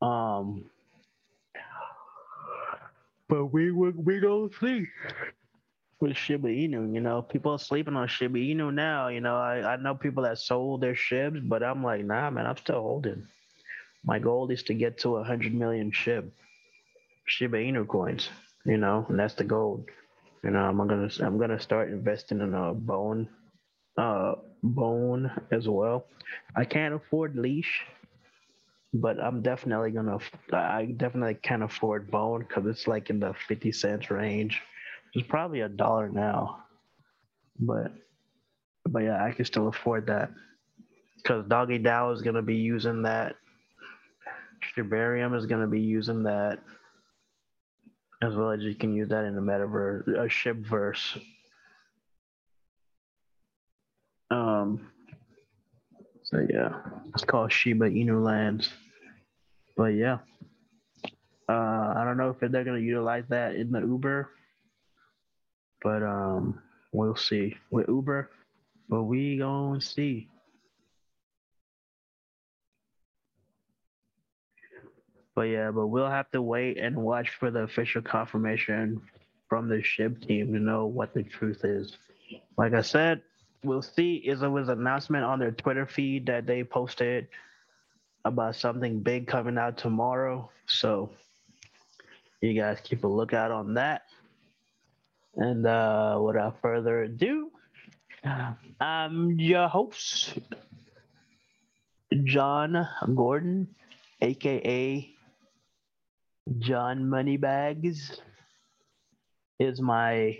Um, 0.00 0.64
but 3.28 3.46
we 3.46 3.70
we, 3.72 3.90
we 3.90 4.20
don't 4.20 4.52
see 4.60 4.86
with 6.00 6.16
Shiba 6.16 6.48
Inu. 6.48 6.94
You 6.94 7.00
know, 7.00 7.22
people 7.22 7.52
are 7.52 7.58
sleeping 7.58 7.96
on 7.96 8.08
Shiba 8.08 8.38
Inu 8.38 8.72
now. 8.72 9.08
You 9.08 9.20
know, 9.20 9.36
I, 9.36 9.74
I 9.74 9.76
know 9.76 9.94
people 9.94 10.22
that 10.24 10.38
sold 10.38 10.80
their 10.80 10.94
SHIBs, 10.94 11.48
but 11.48 11.62
I'm 11.62 11.82
like, 11.82 12.04
nah, 12.04 12.30
man, 12.30 12.46
I'm 12.46 12.56
still 12.56 12.80
holding. 12.82 13.26
My 14.04 14.18
goal 14.18 14.50
is 14.50 14.62
to 14.64 14.74
get 14.74 14.98
to 14.98 15.16
a 15.16 15.24
hundred 15.24 15.54
million 15.54 15.90
SHIB, 15.92 16.30
Shiba 17.26 17.58
Inu 17.58 17.86
coins. 17.88 18.28
You 18.64 18.76
know, 18.78 19.06
and 19.08 19.18
that's 19.18 19.34
the 19.34 19.44
goal. 19.44 19.84
You 20.42 20.50
know, 20.50 20.60
I'm 20.60 20.76
gonna 20.76 21.08
I'm 21.20 21.38
gonna 21.38 21.60
start 21.60 21.90
investing 21.90 22.40
in 22.40 22.54
a 22.54 22.74
bone 22.74 23.28
uh, 23.96 24.34
Bone 24.64 25.32
as 25.52 25.68
well. 25.68 26.06
I 26.56 26.64
can't 26.66 26.94
afford 26.94 27.36
Leash, 27.36 27.82
but 28.94 29.20
I'm 29.22 29.42
definitely 29.42 29.92
gonna. 29.92 30.18
I 30.52 30.86
definitely 30.96 31.36
can't 31.36 31.64
afford 31.64 32.10
Bone 32.10 32.46
because 32.48 32.66
it's 32.66 32.88
like 32.88 33.10
in 33.10 33.20
the 33.20 33.34
fifty 33.48 33.72
cents 33.72 34.10
range. 34.10 34.60
It's 35.14 35.26
probably 35.28 35.60
a 35.62 35.68
dollar 35.70 36.08
now, 36.10 36.58
but 37.60 37.92
but 38.88 39.00
yeah, 39.04 39.24
I 39.24 39.32
can 39.32 39.44
still 39.46 39.68
afford 39.68 40.06
that. 40.08 40.30
because 41.22 41.46
Doggy 41.48 41.78
DAO 41.80 42.14
is 42.14 42.22
gonna 42.22 42.42
be 42.42 42.56
using 42.56 43.02
that. 43.02 43.36
Shibarium 44.76 45.36
is 45.36 45.46
gonna 45.46 45.66
be 45.68 45.80
using 45.80 46.24
that, 46.24 46.60
as 48.22 48.34
well 48.34 48.50
as 48.52 48.62
you 48.62 48.74
can 48.74 48.94
use 48.94 49.08
that 49.10 49.24
in 49.24 49.34
the 49.34 49.40
metaverse, 49.40 50.08
a 50.08 50.22
uh, 50.22 50.28
Shibverse. 50.28 51.20
Um. 54.30 54.88
So 56.22 56.46
yeah, 56.50 56.80
it's 57.14 57.24
called 57.24 57.52
Shiba 57.52 57.90
Inu 57.90 58.24
Lands. 58.24 58.70
But 59.76 59.94
yeah, 59.94 60.18
uh, 61.48 61.94
I 61.96 62.02
don't 62.04 62.16
know 62.16 62.30
if 62.30 62.40
they're 62.40 62.64
gonna 62.64 62.78
utilize 62.78 63.24
that 63.28 63.54
in 63.54 63.70
the 63.70 63.80
Uber, 63.80 64.30
but 65.82 66.02
um, 66.02 66.62
we'll 66.92 67.16
see 67.16 67.56
with 67.70 67.88
Uber. 67.88 68.30
But 68.88 69.02
we 69.02 69.38
gonna 69.38 69.80
see. 69.80 70.28
But 75.34 75.42
yeah, 75.42 75.70
but 75.70 75.88
we'll 75.88 76.08
have 76.08 76.30
to 76.30 76.40
wait 76.40 76.78
and 76.78 76.96
watch 76.96 77.30
for 77.40 77.50
the 77.50 77.60
official 77.60 78.02
confirmation 78.02 79.02
from 79.48 79.68
the 79.68 79.76
Shib 79.76 80.26
team 80.26 80.52
to 80.52 80.58
know 80.60 80.86
what 80.86 81.12
the 81.12 81.24
truth 81.24 81.64
is. 81.64 81.96
Like 82.56 82.72
I 82.72 82.82
said, 82.82 83.22
we'll 83.64 83.82
see. 83.82 84.16
Is 84.16 84.42
it 84.42 84.48
was 84.48 84.68
an 84.68 84.80
announcement 84.80 85.24
on 85.24 85.38
their 85.38 85.52
Twitter 85.52 85.86
feed 85.86 86.26
that 86.26 86.46
they 86.46 86.62
posted 86.64 87.28
about 88.24 88.56
something 88.56 89.00
big 89.00 89.26
coming 89.26 89.58
out 89.58 89.76
tomorrow. 89.76 90.50
So 90.66 91.10
you 92.40 92.54
guys 92.54 92.78
keep 92.82 93.04
a 93.04 93.08
lookout 93.08 93.50
on 93.50 93.74
that. 93.74 94.02
And 95.36 95.66
uh, 95.66 96.20
without 96.22 96.60
further 96.62 97.02
ado, 97.02 97.50
I'm 98.80 99.38
your 99.38 99.68
host, 99.68 100.38
John 102.22 102.88
Gordon, 103.14 103.68
aka 104.20 105.10
John 106.58 107.08
Moneybags, 107.08 108.20
is 109.58 109.80
my 109.80 110.38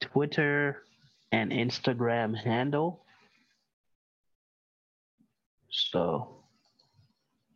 Twitter 0.00 0.82
and 1.32 1.50
Instagram 1.50 2.36
handle. 2.36 3.04
So 5.70 6.44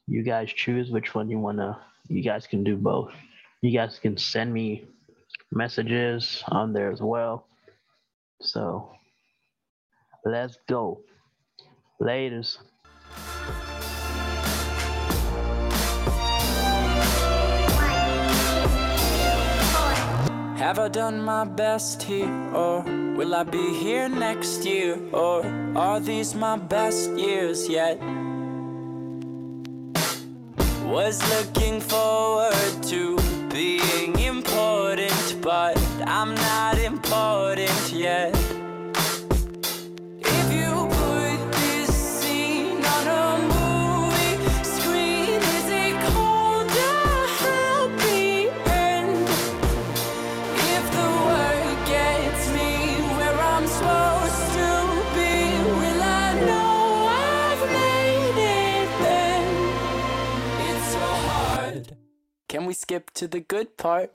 you 0.06 0.22
guys 0.22 0.52
choose 0.52 0.90
which 0.90 1.14
one 1.14 1.30
you 1.30 1.38
want 1.38 1.58
to, 1.58 1.76
you 2.08 2.22
guys 2.22 2.46
can 2.46 2.64
do 2.64 2.76
both. 2.76 3.12
You 3.60 3.76
guys 3.76 3.98
can 3.98 4.16
send 4.16 4.52
me 4.52 4.88
messages 5.52 6.42
on 6.48 6.72
there 6.72 6.90
as 6.90 7.00
well. 7.00 7.46
So 8.40 8.90
let's 10.24 10.58
go. 10.68 11.00
Laters. 12.00 12.58
Have 20.58 20.80
I 20.80 20.88
done 20.88 21.22
my 21.22 21.44
best 21.44 22.02
here, 22.02 22.28
or 22.52 22.82
will 23.16 23.32
I 23.36 23.44
be 23.44 23.74
here 23.74 24.08
next 24.08 24.64
year, 24.64 24.98
or 25.12 25.46
are 25.76 26.00
these 26.00 26.34
my 26.34 26.56
best 26.56 27.12
years 27.12 27.68
yet? 27.68 27.96
Was 30.84 31.22
looking 31.30 31.80
forward 31.80 32.82
to 32.90 33.16
being 33.50 34.18
important, 34.18 35.36
but 35.42 35.78
I'm 36.08 36.34
not 36.34 36.76
important 36.78 37.92
yet. 37.92 38.37
Skip 62.78 63.10
to 63.10 63.26
the 63.26 63.40
good 63.40 63.76
part? 63.76 64.10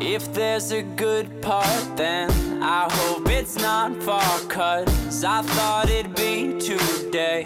If 0.00 0.34
there's 0.34 0.72
a 0.72 0.82
good 0.82 1.40
part, 1.40 1.96
then 1.96 2.49
I 2.62 2.88
hope 2.92 3.28
it's 3.30 3.56
not 3.56 3.90
far. 4.02 4.38
'cause 4.48 5.24
I 5.24 5.42
thought 5.42 5.88
it'd 5.88 6.14
be 6.14 6.58
today. 6.60 7.42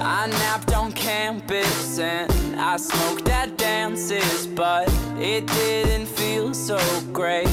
I 0.00 0.26
napped 0.26 0.74
on 0.74 0.92
campus 0.92 1.98
and 1.98 2.60
I 2.60 2.76
smoked 2.76 3.28
at 3.28 3.56
dances, 3.56 4.46
but 4.46 4.88
it 5.18 5.46
didn't 5.46 6.06
feel 6.06 6.52
so 6.52 6.78
great. 7.12 7.48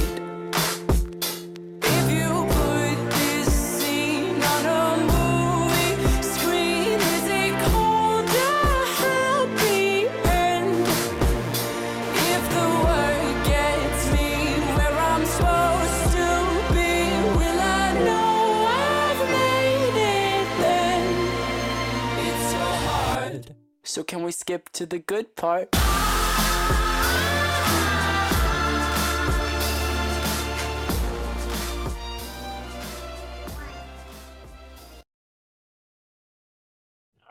So 23.95 24.03
can 24.03 24.23
we 24.23 24.33
skip 24.33 24.67
to 24.73 24.85
the 24.85 24.99
good 24.99 25.37
part? 25.37 25.69
All 25.73 25.79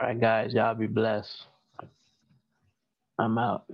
right, 0.00 0.18
guys, 0.18 0.54
y'all 0.54 0.74
be 0.74 0.86
blessed. 0.86 1.36
I'm 3.18 3.36
out. 3.36 3.66